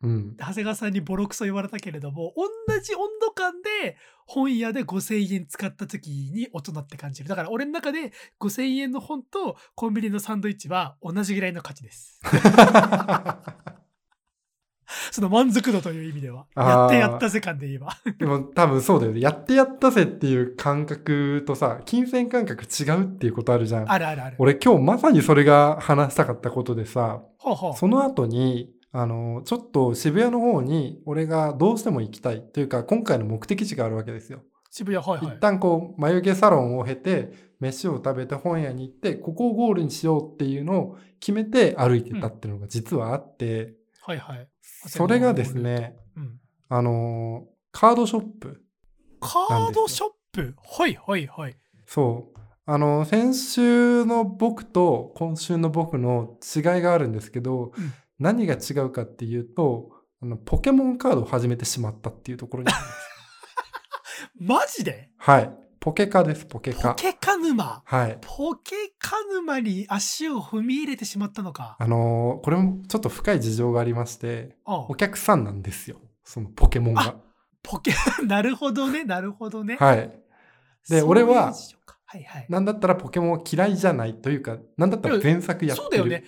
[0.03, 0.35] うん。
[0.37, 12.21] 長谷川さんにボロクソ言われたけれども同じ温度感で本屋で5,000円使った時に大人って感じるだから俺の中で5,000円の本とコンビニのサンドイッチは同じぐらいの価値です
[15.11, 16.45] その満足度という意味では。
[16.55, 17.97] やってやったぜ感で言えば。
[18.17, 19.19] でも多分そうだよね。
[19.19, 23.91] やってやったぜっていう感覚とさ、金銭感覚違うっていうことあるじゃん。
[23.91, 24.35] あるあるある。
[24.39, 27.73] 俺今日まさにそれが話したかったことでさ、ほうほう。
[27.73, 34.39] その後に、あの、ちょっと渋谷の方に俺がどうしても行きたいというか、今回の目的地があるわけですよ。
[34.71, 35.35] 渋谷はいはい。
[35.35, 44.47] 一旦こう、眉毛サロンを経て、飯を食べて本屋に行って、ここをゴールにしようっていうのを決めて歩いてたっていうのが実はあって、はいはい
[44.85, 48.61] それがですね、うんあの、カードショップ。
[49.19, 50.55] カードショップ？
[50.63, 52.39] はいはいはいそう。
[52.65, 59.91] あの、先週の僕と今週の僕の違いがあるんですけど、うん何が違うかっていうと、
[60.23, 62.69] あのポケモンカードを始めてしまったっていうところに。
[64.39, 65.11] マジで？
[65.17, 65.53] はい。
[65.79, 66.89] ポケカです、ポケカ。
[66.89, 67.81] ポケカ沼？
[67.85, 68.17] はい。
[68.21, 71.75] ポケカ沼に足を踏み入れてしまったのか？
[71.79, 75.97] あのーこれもちょっと深い事情がありまして、あお客さんなんですよ。
[76.23, 77.15] そのポケモンが。
[77.63, 77.93] ポケ、
[78.25, 79.77] なるほどね、なるほどね。
[79.79, 80.19] はい。
[80.89, 81.53] で俺は
[82.05, 82.45] はいはい。
[82.49, 85.83] なんだったらポケモンは嫌いじゃないというか、なんだったら前作やってる。
[85.83, 86.23] そうだよね。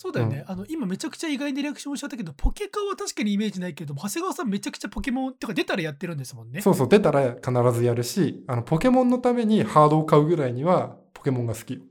[0.00, 6.62] そうだよね、あの今めちゃくちゃ意外なリアクションをしちゃったけどポケカは確かにイメージないけれども長谷川さんめちゃくちゃポケモンってか出たらやってるんですもんね。
[6.62, 11.82] そうそう、出たら必ずやるし、あの、ポケモンのためにハードを買うぐらいには、ポケモンが好き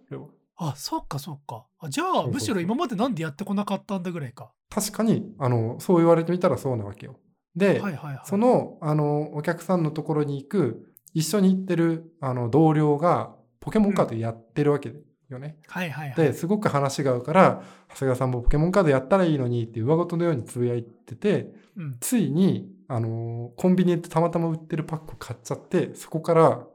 [0.55, 1.67] あそうかそうか。
[1.77, 4.53] あじゃあむしろ今までなんでやってこなかったんだぐらいか。
[4.71, 7.19] 確かに、あの、そう言われてみたらそうなわけよ。
[7.55, 8.21] で、はいはいはい。
[8.23, 14.95] その、あの、お客さんのところに行く、一緒に行ってる、あの、同僚が、ポケモンカードやってるわけ
[15.33, 15.57] よね。
[15.67, 16.15] はいはいはい。
[16.15, 26.65] で、すごく話が合うから、長谷川さんもポケモンカードやったらいいのにって、上ごとのようにつぶやいてて、うん、ついに、あの、コンビニでたまたま売ってるパックを買っちゃって、そこから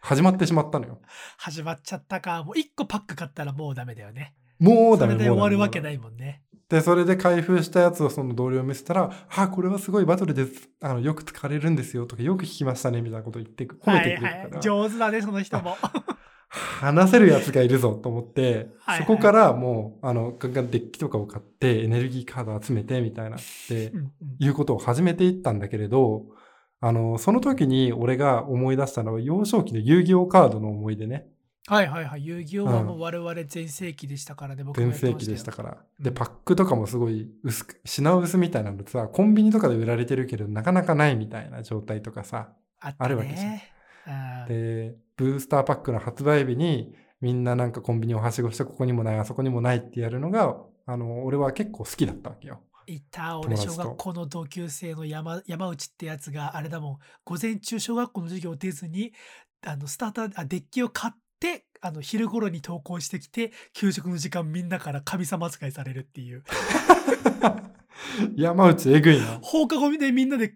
[0.00, 1.00] 始まってしまったのよ。
[1.38, 2.44] 始まっちゃったか。
[2.44, 4.34] もう1個パック買ったらもうダメだよね。
[4.58, 6.42] もうダメそれで終わるわけないもんね。
[6.68, 10.44] で、それで開封したやつをその同僚に見せたら、あ、これはすごいバトルで
[10.82, 15.76] あのよく使われるんですよとか、よく聞きましたねみたいなこと言ってく、褒めてくれるから、はいはい、上手だねその人も
[16.48, 23.92] 話せるやつがいるぞと思って、そこからもう、あの、ガンガンデッキとかを買って、エネルギーカード集めてみたいなって
[24.38, 26.26] いうことを始めていったんだけれど、
[26.80, 31.26] あの、その時に俺が思い出したのは、幼少期の遊戯王カードの思い出ね。
[31.66, 32.24] はいはいはい。
[32.24, 35.76] 遊戯王はもう我々全盛期でしたからね、僕も全やってま盛期でしたよから。
[35.98, 36.02] うん。
[36.02, 42.54] で、パックとかもすごい薄く、品薄みたいなのさ、コンビニとかで売られてるけど、なかなかないみたいな状態とかさ。
[42.80, 43.60] ああるわけじゃん
[44.48, 52.60] で、ブースターパックの発売日に、みんななんかコンビニをはしごして、ここにもない、あそこにもないってやるのが、あの、俺は結構好きだったわけよ。
[52.86, 56.98] いた俺小学校の同級生の山山内ってやつがあれだもん。
[57.24, 59.12] 午前中小学校の授業出ずに
[59.66, 66.42] あのスターターあデッキを買ってあの昼頃に登校してきて給食の時間みんなから神様扱いされるっていう
[68.36, 69.38] 山内えぐいな。
[69.42, 70.54] 放課後でみんなで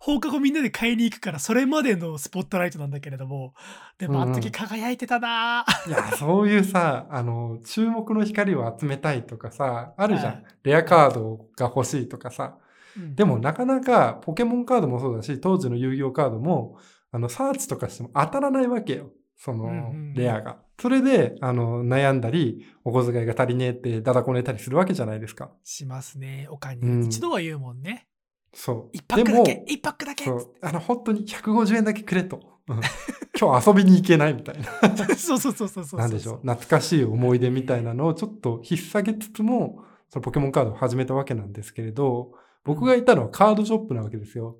[0.00, 3.54] 放課後みんなで買いに行くからそれまでのスポットライトなんだけれども
[3.98, 10.32] でもあの時うんうん輝いてたなぁいや、そういうさ、あの、注目の光を集めたいとかさ、あるじゃん。
[10.34, 12.56] はいレアカードが欲しいとかさ。
[12.96, 16.78] うんでもなかなかポケモンカードもそうだし、当時の遊戯王カードも、
[17.12, 19.10] あの、サーチとかしても当たらないわけよ。
[19.36, 20.56] そのうんうんうん、レアが。
[20.80, 25.50] それで、あの、悩んだり、お小遣いが足りねえってだだこねたりするわけじゃないですか。
[25.64, 26.46] しますね。
[26.50, 28.06] おかんうんに一度は言うもんね。
[28.52, 28.90] そう。
[28.92, 30.24] 一パックだけ一パックだけ
[30.62, 32.40] あの、本当に150円だけくれと。
[32.68, 32.80] うん
[33.38, 34.96] 今日遊びに行けないみたいな。
[35.14, 36.00] そうそうそうそうそう。
[36.00, 36.40] なんでしょう。
[36.40, 42.32] 懐かしい思い出みたいなのをちょっと引っ提げつつも、そのポケモンカードを始めたわけなんですけれど、
[42.64, 44.56] 僕がいたのはカードショップなわけですよ。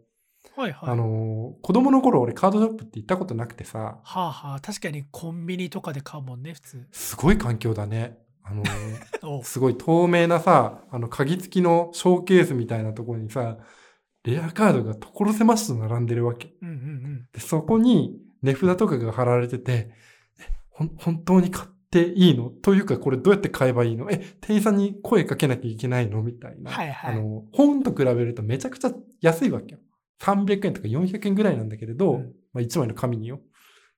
[0.55, 0.91] はいはい。
[0.91, 6.87] あのー、子供の頃俺カードショップって行ったことなくてさ、はあはあ、確かにコンビニとかで買うもんね、普通。
[6.93, 8.19] すごい環境だね。
[8.43, 13.59] あの すごい透明なさ、あの、鍵付きのショーケースみたいなところにさ、
[14.25, 16.55] レアカードが所狭しと並んでるわけ。
[16.63, 17.29] うんうんうん。
[17.33, 19.91] で、そこに値札とかが貼られてて、
[20.71, 22.51] 本当に買っていいの？
[22.51, 24.11] というか、これどうやって買えばいいの？
[24.11, 26.23] え、店員さんに声かけなきゃいけないの？
[26.23, 26.71] みたいな。
[26.71, 29.81] はいはいあの、本と比べるとめちゃくちゃ安いわけよ。
[30.21, 33.41] 300円とか400円ぐらいなんだけれど、うんまあ1枚の紙によ。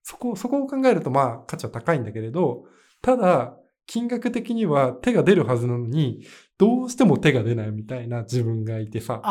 [0.03, 2.65] そこ、そこを考えるとまあ価値は高いんだけれど、
[3.03, 6.23] ただ、金額的には手が出るはずなのに、
[6.59, 9.23] どうしても手が出ないみたいな自分がいてさ、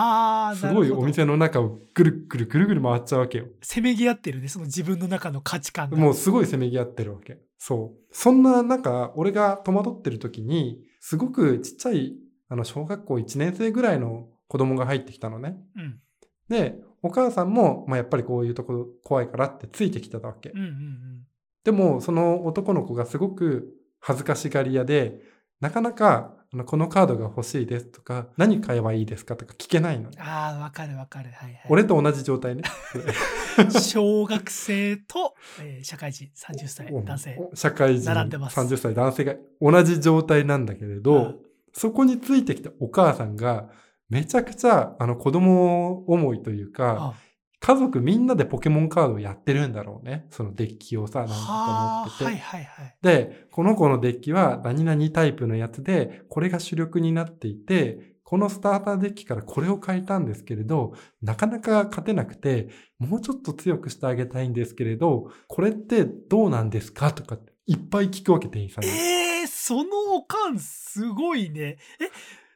[0.55, 0.91] すごい。
[0.91, 3.45] お店の中をぐるぐるぐるぐる回っちゃうわけよ。
[3.61, 5.97] せめぎ合ってるね、その自分の中の価値観が。
[5.97, 7.37] もうすごいせめぎ合ってるわけ。
[7.59, 8.05] そう。
[8.11, 12.15] そんな中、俺が戸惑ってる時に、すごくちっちゃい、
[12.49, 15.55] あの、小学校1年生ぐらいの子供が入ってきたのね。
[15.75, 15.99] うん。
[16.49, 20.49] で、お母さんも、まあ、やっぱりこういうところ怖いからってついてきてたわけ。
[20.49, 21.21] うんうんうん。
[21.63, 25.19] でも、その男の子がすごく恥ずかしがり屋で、
[25.59, 26.33] なかなか、
[26.65, 30.17] このカードが欲しいですとか、何買えばいいですかとか聞けないのね。
[30.21, 31.29] ああ、わかるわかる。
[31.31, 31.65] はいはい。
[31.69, 32.63] 俺と同じ状態ね。
[33.81, 37.37] 小学生と、えー社会人30歳お男性。
[37.51, 41.39] お社会人並んでます30歳男性が同じ状態なんだけれど、うん
[41.73, 43.69] そこについてきたお母さんが
[44.09, 47.13] めちゃくちゃあの子供思いというか、あ
[47.59, 50.27] 家族みんなでポケモンカードをやってるんだろうね。
[50.29, 52.25] そのデッキをさ、なんとかはあ、持ってて。
[52.25, 52.95] はいはいはい。
[53.01, 67.11] で、この子のデッキは何々タイプのやつで、これが主力になっていて、このスターターデッキからこれを変えたんですけれど、なかなか勝てなくて、もうちょっと強くしてあげたいんですけれど、これってどうなんですか？
[67.11, 68.89] とかいっぱい聞くわけ、店員さんに。
[68.91, 71.79] えー、そのおかんすごいね。
[71.99, 72.11] え、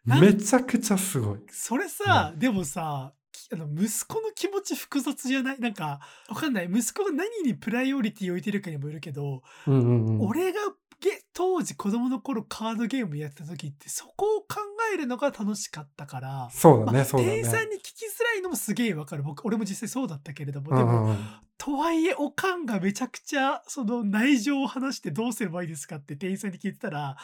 [0.05, 1.39] めちゃくちゃすごい。
[1.49, 5.59] それさ、でもさ、きあの息子の気持ち複雑じゃない？
[5.59, 6.69] なんか、わかんない。
[6.71, 10.27] 息子が何にプライオリティを置いてるかにもよるけど、うんうんうん。
[10.27, 10.59] 俺が
[10.99, 14.57] ゲ当時子供の頃カードゲームやってた時ってそこを考
[14.93, 17.33] えるのが楽しかったから、そうだね、まあそうだね。
[17.33, 19.23] 店員さんに聞きづらいのもすげえわかる。
[19.23, 21.17] 僕、俺も実際そうだったけれども、でも、うんうんうん
[21.63, 27.15] とはいえ、おかんがめちゃくちゃ、その内情を話してどうすればいいですかって店員さんに聞いてたら、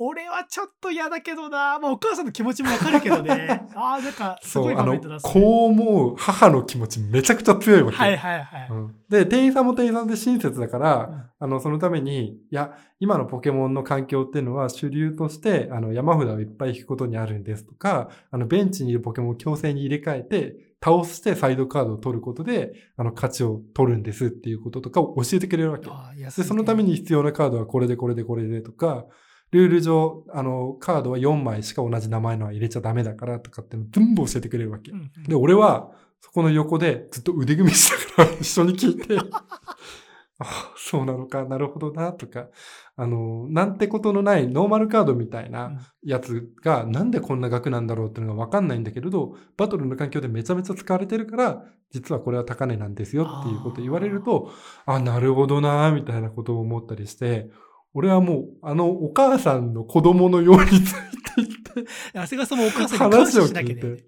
[0.00, 3.68] 俺はちょっと嫌だけどな、まあお母さんの気持ちもわかるけどね。
[3.76, 7.96] ああ、なんか、すごいだな、、こう思う母の気持ちめちゃくちゃ強いわけ。
[7.96, 8.68] はいはいはい。
[8.68, 25.88] うんで、店員さんも店員さんで親切だから、うんあの、そのために、いや、今のポケモンの環境っていうのは主流として、あの、山札をいっぱい引くことにあるんですとか、あの、ベンチにいるポケモンを強制に入れ替えて、倒してサイドカードを取ることで、あの、勝ちを取るんですっていうこととかを教えてくれるわけ。
[26.18, 29.06] で、そのために必要なカードはこれでこれでこれでとか、
[29.50, 34.96] ルール上、あの、カードは4枚しか同じ名前のは入れちゃダメだからとかっての全部教えてくれるわけう。
[34.96, 39.18] んうんで、俺は、そこの横でずっと腕組みしながら一緒に聞いて、
[40.38, 42.48] あそうなのか、なるほどな、とか、
[42.96, 54.52] あの、なんてことのないノーマルカードみたいなやつが、なんでこんな額なんだろうっていうのがわかんないんだけれど、バトルの環境でめちゃめちゃ使われてるから、実はこれは高値なんですよっていうことを言われると、
[54.86, 57.50] あなるほどな、みたいなことを思ったりして、
[57.94, 60.94] 俺はもう、あの、お母さんの子供のようについ
[61.34, 64.04] ていって、長谷川さんもお母さんに感話を謝しなきゃね聞いて。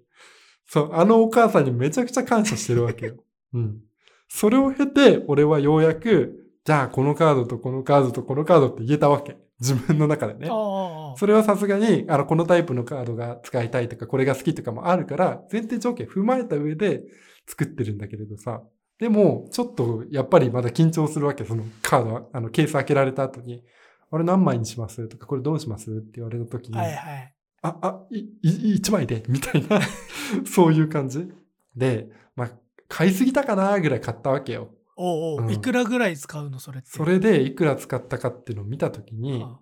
[0.65, 3.15] そう、あのお母さんにめちゃくちゃ感謝してるわけよ。
[3.53, 3.79] うん。
[4.27, 9.37] それを経て、俺はようやく、じゃあこのカードとこのカードとこのカードって言えたわけ。
[9.61, 10.47] 自分の中でね。
[10.47, 17.03] それはさすがに、あの、このタイプのカードが使いたいとか、これが好きとかもあるから、前提条件踏まえた上で
[17.47, 18.63] 作ってるんだけれどさ。
[18.99, 21.45] でも、ちょっと、やっぱりまだ緊張するわけ。
[21.45, 23.63] そのカードは、あの、ケース開けられた後に、
[24.11, 27.33] あれ何枚にしますとか、これどうしますって言われた時に、はいはい。
[27.61, 29.79] あ、あ、い、い、一枚で、みたいな、
[30.45, 31.31] そういう感じ。
[31.77, 32.51] で、まあ、
[32.89, 34.67] 買いすぎたかなぐらい買ったわけよ。
[34.97, 36.89] おうおう、うんいくらぐらい使うのそれって？
[36.89, 39.59] それでいくら使ったかっていうのを見たときに、あ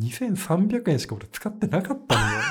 [0.00, 2.38] 2300円しか俺使ってなかったのよ。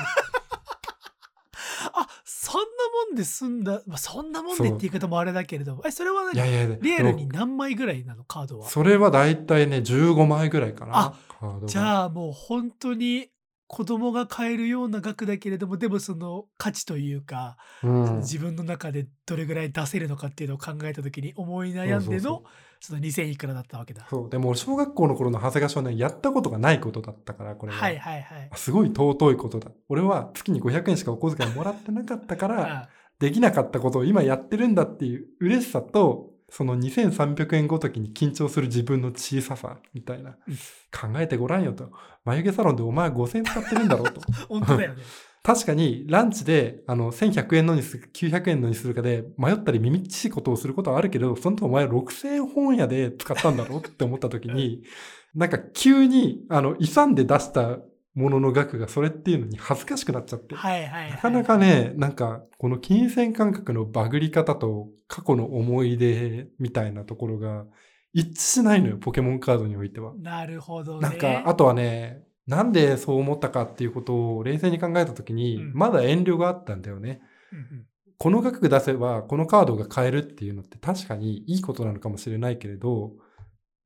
[1.94, 2.64] あ、そんな
[3.08, 8.24] もんで済んだ、まあ、そんなもんでって言い方もあれだけれども、え、それは何いやいや、リアルに何枚ぐらいなの？
[8.24, 8.68] カードは。
[8.68, 11.14] それはだいたいね、15枚ぐらいかな。
[11.40, 13.30] あじゃあもう本当に
[13.68, 18.16] 子供が買えるような額だけれどもでもその価値というか、うん。
[18.18, 22.42] 自分の中でどれぐらい出せるのかっていうのを考えた時に思い悩んでの
[22.80, 24.06] その2000いくらだったわけだ。
[24.08, 24.30] そう。
[24.30, 27.78] でも俺小学校の頃の長谷川少年やったことがないことだったから、これは。
[27.78, 28.50] はいはいはい。
[28.54, 29.70] すごい尊いことだ。
[29.88, 32.88] 俺は月に500円しかお小遣いもらってなかったから、 あ
[33.18, 40.36] できなかったことを今やってるんだっていう嬉しさと、その2300円ごときに緊張する自分の小ささみたいな。
[40.48, 40.58] うん
[40.90, 41.90] 考えてごらんよと。
[42.24, 44.20] 眉毛サロンでお前は5000円使ってるんだろうと。
[44.48, 45.02] 本当だよね。
[45.42, 54.82] 確かにランチであの1100円のにするか900円のにするかで迷ったり耳っちしいことをすることはあるけど、そのとお前6000円本屋で使ったんだろうって思った時に、
[55.34, 57.78] なんか急にあの勇んで出した
[58.14, 60.54] ものの額がそれっていうのに恥ずかしくなっちゃって。
[60.54, 61.10] はいはいはい。
[61.12, 67.66] なかなかね、なんか、この金銭感覚のバグり方と過去の思い出みたいなところが
[68.12, 70.14] 一致しないのよ、ポケモンカードにおいては。
[70.18, 71.08] なるほどね。
[71.08, 77.20] なんか、あとはね、なんでそう思ったかっていうことを冷静に考えたときに、うんまだ遠慮があったんだよね。
[77.52, 77.84] うんうん
[78.20, 83.12] この額出せば、このカードが買えるっていうのって確かにいいことなのかもしれないけれど、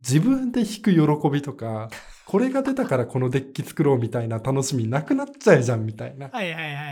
[0.00, 1.90] 自分で引く喜びとか、
[2.26, 6.30] これが出たからこのデッキ作ろうみたいな楽しみなくなっちゃうじゃんみたいな。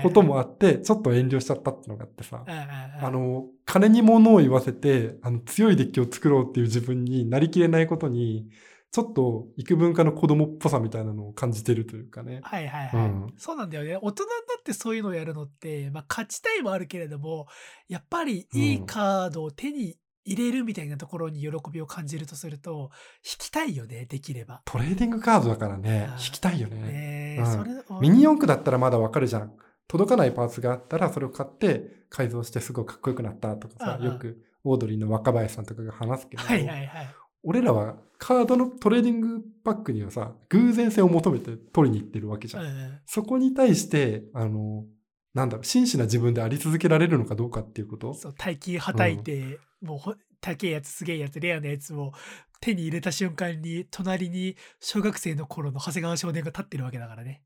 [0.03, 8.49] こともあって、ちょっと遠慮しちゃったってのがあってさあの、金に物を言わせて、あの、強いデッキを作ろうっていう自分になりきれないことに、
[8.93, 12.41] ちょっと幾分かの子供っぽさみたいなのを感じてるというかね。
[12.43, 13.97] はいはいはい、うんそうなんだよね。
[14.03, 17.47] 大人になってそういうのをやるのって、まあ勝ちたいもあるけれども、
[17.89, 22.91] やっぱりいいカードを手に入れるみたいなところに喜びを感じるとすると、
[23.25, 24.63] 引きたいよね、できれば。
[24.65, 26.77] トレーディングカードだからね引きたいよね。
[26.77, 29.53] ねえ、うんそれミニ四駆だったらまだわかるじゃん。
[29.89, 37.09] 届かないパーツがあったら、それを買って改造してすごいかっこよくなったとかさ、うんうんよくオードリーの若林さんとかが話すけど、はいはいはい。
[37.43, 42.65] 俺らはカードのトレーディングパックにはさ、偶然性を求めて取りに行ってるわけじゃん。
[42.65, 44.85] うんそこに対して、あの、
[45.35, 52.13] なんだろう、真摯な自分であり続けられるのかどうかっていうことそう、大金はたいて、もうほ高いやつ、すげえやつ、レアなやつを
[52.61, 57.43] 手に入れた瞬間に、隣に小学生の頃の長谷川少年が立ってるわけだからね。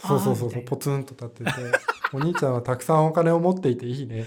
[0.00, 1.50] そうそうそうそう、ポツンと立ってて、
[2.12, 4.26] お兄ちゃんはたくさんお金を持っていていいね。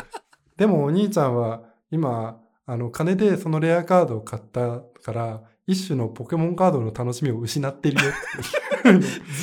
[0.56, 8.14] でもお兄ちゃんは今、あの、金でそのレアカードを買ったから、一種のポケモンカードの楽しみを失ってるよっ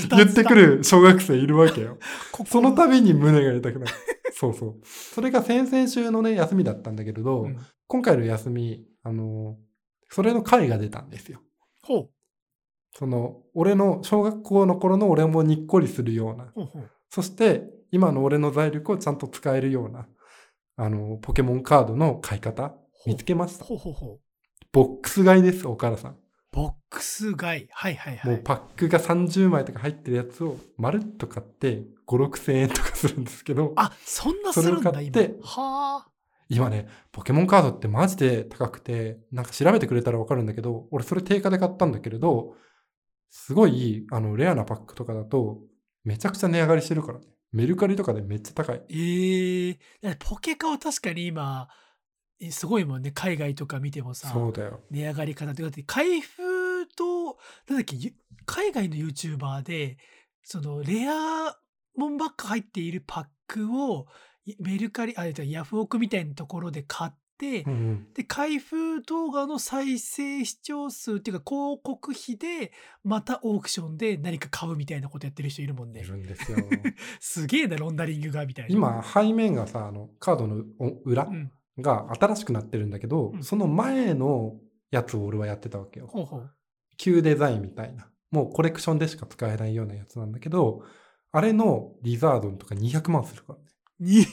[0.09, 1.99] て 言ってくる小学生いるわけよ。
[2.32, 3.93] 心その度に胸が痛くなる。
[4.38, 4.75] そうそう。
[4.83, 7.57] それが先々週のね、休みだったんだけれど、うん
[7.88, 9.57] 今回の休み、あの、
[10.09, 11.39] それの回が出たんですよ。
[11.83, 12.09] ほう。
[12.97, 16.89] その、俺の小学校の頃の俺もにっこりするような、ほうほう。
[17.11, 20.07] そして今の俺の財力をちゃんと使えるような、
[20.77, 22.75] あの、ポケモンカードの買い方、
[23.05, 23.65] 見つけました。
[23.65, 24.19] ほうほうほう。
[24.71, 26.17] ボックス買いです、岡田さん。
[26.55, 27.67] ボックス買い。
[27.69, 28.31] はいはいはい。
[28.31, 35.45] もうパックが30枚とか入ってるやつをまるっと買って5、6千円とかするんですけど、あ、そんなするんだ、それを買って今。
[35.45, 36.07] はあ。
[36.47, 42.55] 今ね、ポケモンカードってマジで高くて、なんか調べてくれたらわかるんだけど、俺それ定価で買ったんだけれど、
[43.29, 45.59] すごい、あの、レアなパックとかだと、
[46.05, 47.25] めちゃくちゃ値上がりしてるからね。
[47.51, 48.81] メルカリとかでめっちゃ高い。
[48.89, 49.77] ええ
[50.19, 51.67] ポケカは確かに今、
[52.39, 53.11] えすごいもんね。
[53.11, 54.81] 海外とか見てもさ、そうだよ。
[54.91, 55.63] 値上がり方って。
[55.63, 56.41] だって、開封
[57.67, 58.13] と、なんだっけ、ゆ
[58.45, 59.97] 海外の YouTuber で、
[60.43, 61.55] その、レア
[61.95, 64.07] もんばっか入っているパックを、
[64.45, 68.13] いメルカリ、あ、えっとヤフオクみたいなところで買って、うんうん。
[68.13, 72.71] で、開封動画の再生視聴数っていうか広告費で、
[73.03, 76.03] またオークションで何か買うみたいなことやってる人いるもんいね。
[76.03, 76.57] るんですよ。
[77.19, 78.73] すげえな、ロンダリングが、みたいな。
[78.73, 81.51] 今、背面がさ、あの、カードのお裏うん。
[81.79, 84.53] が新しくなってるんだけど、うんその前の
[84.91, 86.07] やつを俺はやってたわけよ。
[86.07, 86.51] ほうほう。
[86.97, 88.09] 旧デザインみたいな。
[88.31, 90.83] もうコレクションでしか使えないようなやつなんだけど、
[91.31, 93.65] あれのリザードンとか200万するからね。
[94.01, 94.25] 200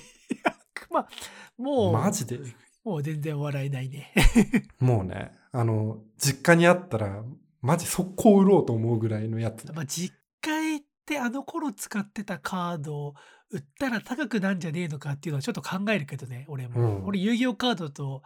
[0.92, 1.06] 万。
[1.58, 2.40] もう、マジで？
[2.84, 4.12] もう全然笑えないね。
[4.80, 7.22] もうね、あの、実家にあったら、
[7.60, 9.72] マジ速攻売ろうと思うぐらいのやつ。
[9.72, 13.14] まあ、実家行ってあの頃使ってたカードを
[13.50, 16.80] 売ったら高くなんじゃねえのかっていうのはちょっと考えるけどね、俺も。
[16.80, 18.22] うん俺遊戯王カードと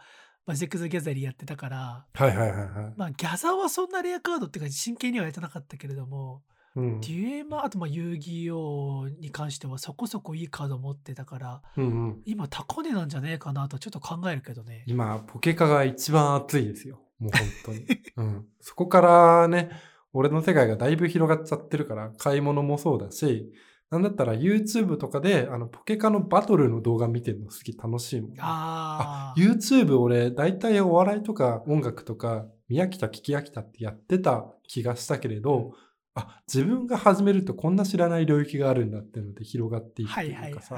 [0.47, 2.93] マジック・ザ・ギャザリーやってたから、はいはいはいはい。
[2.95, 6.41] まあギャザーはそんなレアカードっていうか真剣にはやってなかったけれども、
[6.75, 12.21] うんデュエマ、あとまあ遊戯王に関してはそこそこいいカード持ってたから、うんうん。
[12.25, 14.83] 今高値なんじゃねえかなとちょっと考えるけどね。
[14.87, 17.01] 今、ポケカが一番熱いですよ。
[17.19, 17.85] もう本当に。
[18.15, 18.45] うん。
[18.61, 19.71] そこからね、
[20.13, 23.51] 俺の世界がだいぶ広がっちゃってるから、買い物もそうだし、
[23.89, 28.37] なんだったら YouTube とかで、あの、ポケカのバトルの動画見てるのすげえ楽しいもん、ね。
[28.41, 29.39] ああ。
[29.39, 35.71] YouTube 俺、大体お笑いとか音楽とか、宮北聞き飽きたってやってた気がしたけれど、
[36.15, 40.75] あ自分が始めるとこんな知らない領域があるんだっていうので広がっていくっいうかさ。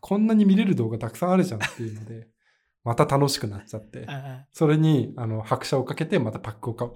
[0.00, 2.28] こんなに見れる動画たくさんあるじゃんっていうので
[2.84, 4.04] また楽しくなっちゃって。
[4.08, 6.92] あそれにあの拍車をかけてまたパックを買う。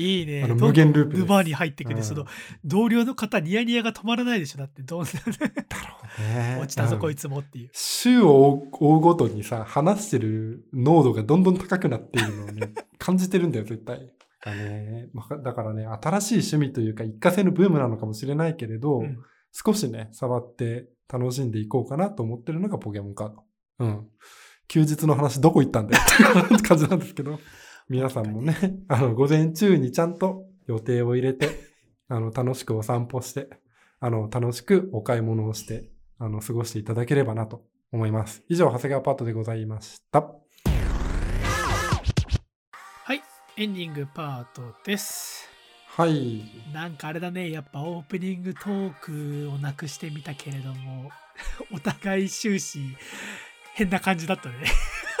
[0.00, 0.44] い いいね。
[0.44, 1.22] あの無限ループです。
[1.22, 2.02] 沼に入ってくる、うん。
[2.02, 2.24] その
[2.64, 4.58] 同僚の方ニヤニヤが止まらないでしょ？
[4.58, 5.10] だってどんな
[6.18, 6.58] ね。
[6.60, 7.70] 落ちたぞこいつつもっていう。
[7.72, 14.10] 週を追うごとにさ話してる濃度がどんどん高くなっているのをね 感じてるんだよ絶対。
[14.44, 15.10] だね。
[15.12, 19.18] まあだからね新しい趣味というか一過性のブームなのかもしれないけれど、うん。
[19.52, 23.44] 少しね触って楽しんでいこうかなと思ってるのがポケモンカード。
[23.80, 24.08] うん。
[24.70, 26.04] 休日の話どこ行ったんだよ
[26.44, 27.40] って 感じなんですけど、
[27.88, 28.54] 皆さんもね、
[28.86, 31.48] あの、午前中にちゃんと予定を入れて、
[32.08, 33.50] あの、楽しくお散歩して、
[33.98, 35.90] あの、楽しくお買い物をして、
[36.20, 38.44] あの、過ごしていただければなと思います。
[38.48, 40.20] 以上、長谷川パートでございました。
[40.20, 40.34] は
[43.14, 43.22] い、
[43.56, 45.48] エンディングパートです。
[45.88, 46.44] はい。
[46.72, 51.10] なんかあれだね、やっぱオープニングトークをなくしてみたけれども、
[51.74, 52.96] お互い終始
[53.80, 54.54] 変な感じだったね。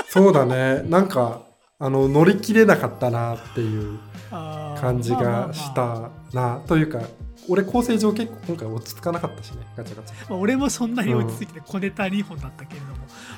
[0.08, 0.82] そうだね。
[0.82, 1.42] なんか、
[1.78, 3.98] あの、乗り切れなかったなっていう
[4.30, 6.60] あー感じがしたな。
[6.66, 7.00] というか、
[7.48, 10.30] 俺構成上結構今回落ち着かなかったしね、ガチャガチャ。
[10.30, 12.92] まあ、俺もそんなに落ち着いてて小ネタ2本だったけれども、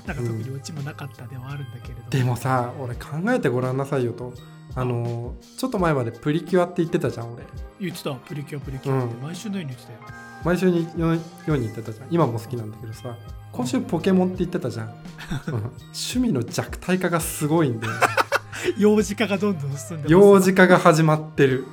[0.07, 4.33] なんか特にオチもなかったではあるんだけれども、でもさ、俺考えてごらんなさいよと。
[4.75, 7.45] あの、ちょっと前までプリキュアって言ってたじゃん、俺。
[7.81, 9.99] 言ってたプリキュアプリキュアってうん毎週のように言ってたよ、
[10.45, 12.09] 毎週によように言ってたじゃん。
[12.11, 13.17] 今も好きなんだけどさ、
[13.53, 14.87] 今週ポケモンって言ってたじゃん。
[15.49, 17.99] うん趣味の弱体化がすごいんだよね。
[18.79, 21.67] 幼児化がどんどん進んで幼児化が始まってる。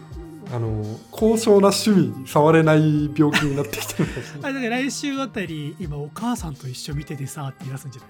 [0.52, 4.10] あの、高尚な趣味に触れない病気になってきてる
[4.42, 8.02] あだから来週あたり今お母さんと一緒見ててさって言い出すんじゃ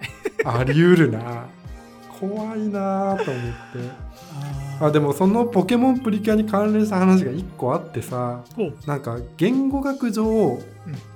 [0.48, 0.60] ない？
[0.62, 1.48] あり得るな。
[2.18, 3.90] 怖いなと思って。
[4.82, 8.42] ああでもそのポケモンプリキュアに関連した話が1個あってさ
[8.86, 10.60] なんか言語学上、ん。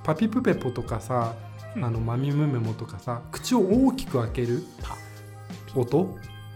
[0.02, 1.34] パピプペポとかさ、
[1.74, 1.84] うん。
[1.84, 4.94] あのマミムメモとかさ口を大きく開けるパ
[5.74, 6.02] 音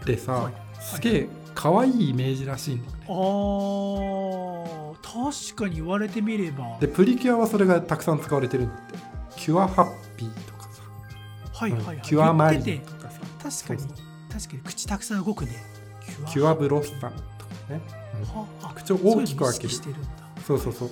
[0.02, 2.99] ってさ、はいすげえ可愛いイメージらしいんだよね。
[3.09, 4.89] あー
[5.53, 6.79] 確かに言われてみれば。
[6.81, 8.99] でプリキュアはそれがたくさん使われてるんだって。
[9.37, 10.83] キュアハッピーとかさ、
[11.55, 13.20] はいはいはい、うんキュアマリンとかさ。
[13.20, 13.26] て
[13.74, 13.95] 確かに
[14.33, 15.53] 確かに口たくさん動くね。
[16.33, 17.12] キュアブロッサムとか
[17.70, 17.81] ね、
[18.14, 18.41] うん。
[18.41, 19.70] はあ口を大きく開ける。
[20.47, 20.72] そうそうそう。
[20.72, 20.91] そう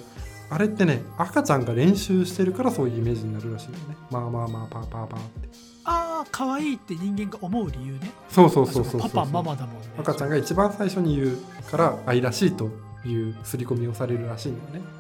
[0.48, 3.96] あれってね赤ちゃんが練習してるからそういうイメージになるらしいんだよね。
[4.10, 5.48] まあまあまあパーパーパーって
[5.86, 8.10] ああ可愛いって人間が思う理由ね。
[8.28, 9.00] そうそうそうそうそう。
[9.00, 9.88] あパパママだもんね。
[9.98, 11.38] 赤ちゃんが一番最初に言う
[11.70, 12.70] から愛らしいと
[13.04, 14.90] いう刷り込みをされるらしいんだよね。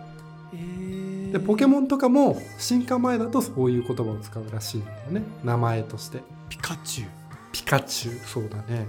[0.54, 5.22] えー、でポケモンとかも進化前だとそういう言葉を使うらしいんだよね。
[5.44, 6.20] 名前として。
[6.48, 7.08] ピカチュウ。
[7.50, 8.86] ピカチュウそうだね。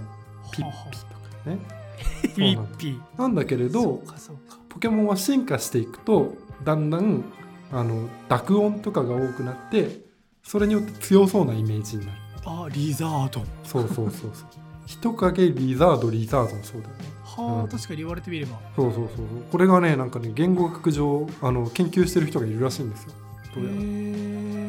[0.52, 0.90] ピッはあ。
[0.90, 1.58] ピとかね。
[2.36, 3.00] ピッピ。
[3.18, 4.56] なんだけれそどうかそうか。
[4.68, 6.34] ポケモンは進化していくと
[6.64, 7.24] だんだん
[7.72, 10.07] あの濁音とかが多くなって
[10.48, 12.18] それによって強そうなイメージになる。
[12.46, 13.40] あーリザード。
[13.42, 14.32] ンそうそうそうそう。
[14.86, 17.04] 人影リザードリザードもそうだよね。
[17.22, 17.68] はあ、うん。
[17.68, 18.58] 確かに言われてみれば。
[18.74, 19.26] そうそうそうそう。
[19.52, 23.10] これがねなんかね言語学上あの研究してる人がいるらしいんですよ。
[23.54, 23.70] どうや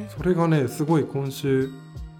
[0.03, 0.09] ら。
[0.09, 1.71] それがねすごい今週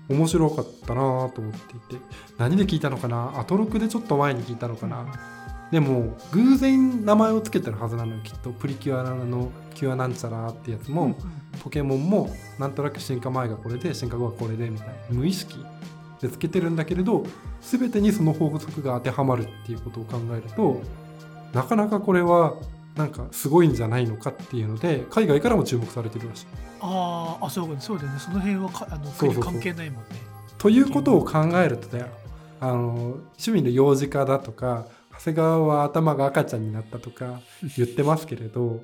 [0.07, 2.05] 面白かったなと思っていて。
[2.38, 3.38] 何で聞いたのかな？
[3.38, 5.05] アトロクでちょっと前に聞いたのかな？
[5.70, 8.51] でも偶然名前を付けてるはずなのよきっと。
[8.51, 11.16] プリキュアのキュアなんちゃらってやつも、うん
[11.64, 15.58] ポケモンもなんとなく進化前がこれで進化後はこれでみたいな無意識
[16.22, 17.26] でつけてるんだけれど
[17.62, 20.82] 全てにその法則が当てはまるっていうことを考えると
[21.54, 22.56] なかなかこれは
[22.95, 26.45] なんかすごいんじゃないのかっていうので海外からも注目されてるらしい。
[26.82, 28.20] あーあそうそうだよね。
[28.20, 30.08] その辺はかあの国関係ないもんね。
[30.58, 32.08] ということを考えるとだよ。
[32.60, 37.39] あの趣味の幼児化だとか長谷川は頭が赤ちゃんになったとか
[37.78, 38.84] 言ってますけれど、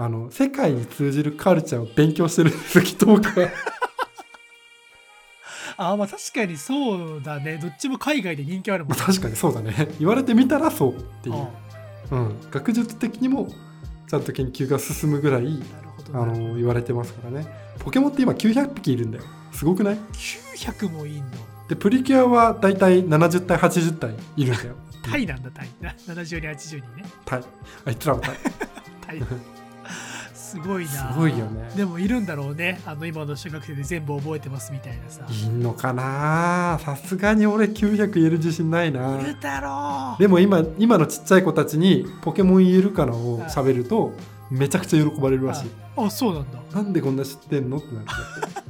[0.00, 3.50] あの世界に通じるカルチャーを勉強してるんですきっと僕は。
[5.76, 7.58] あーまあ確かにそうだね。
[7.58, 9.88] どっちも海外で人気あるもんまあ確かにそうだね。
[9.98, 11.34] 言われてみたらそうっていう。
[11.34, 11.50] あ、
[12.12, 13.52] うん、学術的にも
[14.08, 17.46] ちゃんと研究が進むぐらいーなるほどあの言われてますからね。
[17.78, 19.24] ポケモンって今900匹いるんだよ。
[19.52, 19.98] すごくない
[20.56, 21.30] ？900もいんの
[21.68, 24.76] でプリキュアはだいたい70体80体いるんだよ。
[25.02, 25.68] タイなんだタイ。
[25.82, 27.04] な70に80にね。
[27.26, 27.44] タイ。
[27.84, 28.36] あいつらもタイ。
[29.06, 29.59] タイ
[30.50, 30.90] すごいな。
[30.90, 31.70] すごいよね。
[31.76, 32.80] でもいるんだろうね。
[32.84, 35.24] あの今の小学生で全部覚えてますみたいなさ。
[35.30, 36.80] いんのかな？
[36.82, 39.20] さすがに俺900言える自信ないな。
[39.20, 40.20] いるだろう。
[40.20, 44.12] でも今今のちっちゃい子たちにポケモン言えるかなを喋ると
[44.50, 45.70] めちゃくちゃ喜ばれるらしい。
[45.96, 46.58] あそうなんだ。
[46.72, 48.60] なんでこんな知ってんのってなっちゃって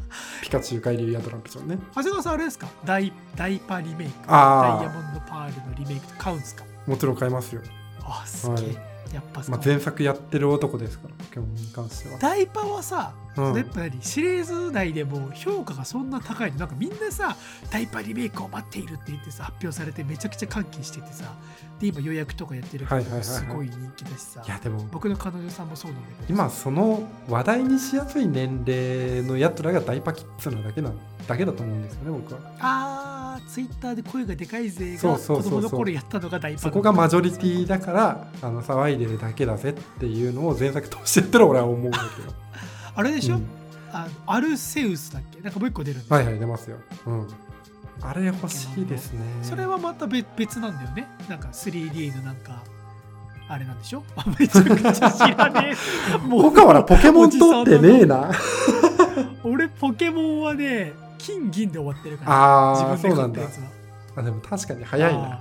[0.42, 1.78] ピカチュウ海流ヤトランプちゃんね。
[1.94, 2.68] 長谷川さんあれですか？
[2.84, 4.28] ダイダイパリメイク。
[4.28, 6.64] ダイヤモンドパールのリメイクと買うんですか？
[6.86, 7.62] もちろん買いますよ。
[8.02, 13.12] あすげえ、はいやっぱさ、まあ、前作やってる男ですからポケモンに関しては、ダイパはさ、
[13.48, 13.56] うん。
[13.56, 16.58] やっぱ何シリーズ内でも評価がそんな高いの。
[16.58, 17.36] なんかみんなさ
[17.70, 21.32] ダイパリメイクを待っているって言ってさ発表されてめちゃくちゃ歓喜しててさ
[21.80, 23.28] で今予約とかやってるけど、はいはいはいはい。
[23.28, 24.42] すごい人気だしさ。
[24.46, 30.92] いやでも僕の彼女さんもそうなんだけど今その話題にしやすい年齢のやつらがダイパキッズなだけな
[31.26, 32.40] だけだと思うんですよね僕は。
[32.60, 42.32] あーツイッターで声がでかい勢が子供の頃やったのがダイパそこがマジョリティだからあの騒いでるだけだぜっていうのを前作通してやってる俺は思うんだけど、
[43.00, 43.46] あれでしょ、うん。
[43.92, 45.40] あのアルセウスだっけ？
[45.40, 46.16] なんかもう一個出るんですよ。
[46.16, 46.76] はいはい出ますよ、
[47.06, 47.28] うん、
[48.02, 49.20] あれ欲しいですね。
[49.42, 51.08] それはまた別別なんだよね？
[51.28, 52.62] なんか 3D のなんか
[53.48, 54.04] あれなんでしょ？
[54.16, 55.74] あめちゃくちゃ知らね
[56.14, 56.18] え。
[56.18, 58.30] もう僕はポケモン取ってねえな。
[59.42, 62.32] 俺ポケモンはね金銀で終わってるから。
[62.32, 63.42] ああそうなんだ。
[64.16, 65.20] あでも確かに早いな。
[65.34, 65.40] あ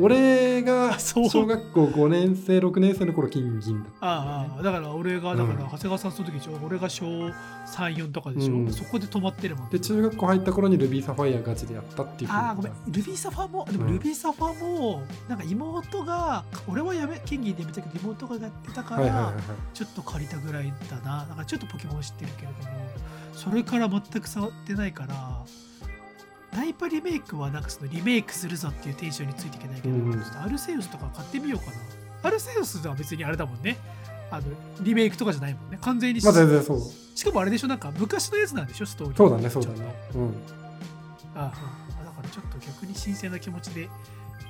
[0.00, 5.70] 俺が小学校5年生6年生の頃金銀だったあああだから俺がだからうん。
[5.70, 8.72] 長谷川さんその時でしょ俺が小34とかでしょ、うん。
[8.72, 12.72] そこで止まってるもんで中学校入った頃にルビーサファイアガチでやったっていうああごめん。
[12.86, 13.92] ルビーサファもでもうん。
[13.94, 19.34] ルビーサファもなんか妹が俺はやめ金銀でやめたけど妹がやってたから、
[19.74, 21.24] ちょっと借りたぐらいだな。
[21.26, 22.88] なんかちょっとポケモン知ってるけれども、
[23.32, 25.44] それから全く触ってないから、
[26.52, 31.78] ダイパリメイクはなんかそのリメイクするぞっていうテンションについていけないけど、うんちょっとアルセウスとか買ってみようかな。
[32.22, 33.76] アルセウスは別にあれだもんね。
[34.30, 34.44] あの
[34.82, 35.78] リメイクとかじゃないもんね。
[35.80, 36.80] 完全にし,、まあ全然そう
[37.14, 39.16] しかもあれでしょ、なんか昔のやつなんでしょ、ストーリー。
[39.16, 40.34] そうだねそうだねうん
[41.34, 41.52] ああ
[42.00, 43.88] あだからちょっと逆に新鮮な気持ちで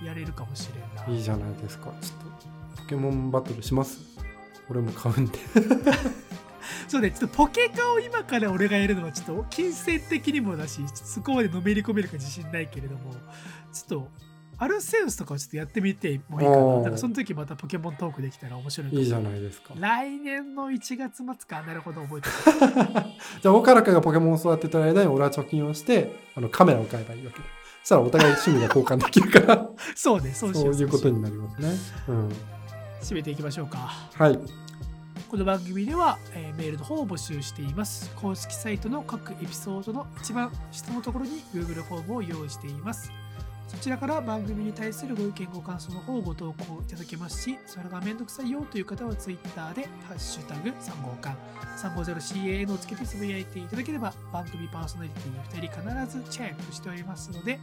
[0.05, 1.12] やれるかもしれんな。
[1.14, 3.98] いいじゃないですかちょっとポケモンバトルします？
[4.68, 5.38] 俺も買うんで
[6.88, 13.12] そうね、ちょっとポケカを今から俺がやるのはちょっと金銭的にもだし、そこまでのめり込めるか自信ないけれども、
[13.72, 14.08] ちょっと
[14.58, 16.58] アルセウスとかをちょっとやってみてもいいかな。
[16.58, 21.62] おーだからその時またポケモントークできたら面白いいいじゃないですか来年の1月末か。
[21.62, 22.28] なるほど、覚えて
[22.60, 23.02] た。
[23.40, 27.44] じゃあ岡原がポケモンを育ててる間に俺は貯金をしてあのカメラを買えばいいわけだ
[27.82, 30.54] そしたらお互い趣味が交換できるから そうね、そう。
[30.54, 31.70] そういうことになりますね
[32.08, 32.28] うん
[33.00, 33.78] 締めていきましょうか。
[33.78, 34.38] はい
[35.31, 38.11] この番組では、えーメールの方を募集しています。
[38.16, 43.12] 公式サイトの各エピソードの一番下のところに Google フォームを用意しています。
[43.68, 51.37] そちらから番組に対するご意見ご感想の方をご投稿いただけますし、それがめんどくさいよという方は Twitter でハッシュタグ3号館
[51.78, 57.61] 350CAN をつけてつぶやいていただければ番組パーソナリティの2人必ずチェックしておりますので、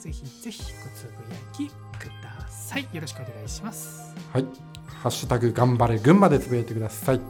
[0.00, 2.86] ぜひぜひごつぶやきください。
[2.92, 4.14] よろしくお願いします。
[4.34, 7.20] はいハッシュタグ頑張れ群馬でつぶやいてください。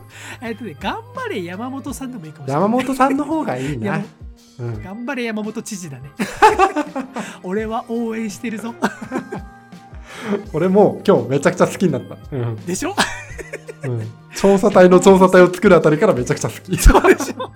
[0.41, 2.63] えっとね、頑張れ山本さんでもいいかもしれない。
[2.63, 3.87] 山本さんの方がいいな。
[3.87, 4.05] 山
[4.59, 4.83] うん。
[4.83, 6.11] 頑張れ山本知事だね。
[7.43, 8.75] 俺は応援してるぞ。
[10.53, 12.57] 俺も今日めちゃくちゃ好きになった、うん。
[12.65, 12.95] でしょ？
[13.85, 16.77] うん、調査隊の調査隊を作るあたりからめちゃくちゃ好き。
[16.79, 17.51] そうでしょ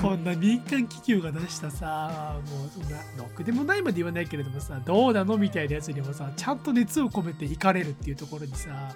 [0.00, 8.86] こんな民間企業が出したさ、もうそんな、ろくでもないまで言わないけれどもさ、どうなのみたいなやつにもさ、ちゃんと熱を込めて行かれるっていうところにさ、いや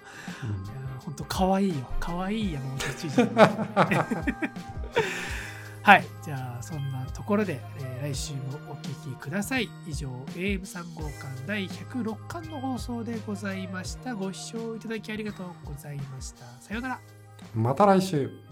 [1.04, 1.74] ほんと可愛いよ。
[2.00, 3.22] 可愛い山本知事。
[5.82, 6.04] はい。
[6.22, 8.40] じゃあ、そんなところで、えー来週も
[8.70, 9.70] お聞きください。
[9.86, 14.14] 以上、AM3 号館第106巻の放送でございました。
[14.14, 16.44] ご視聴いただきありがとうございました。
[16.60, 17.00] さようなら。
[17.54, 18.43] また来週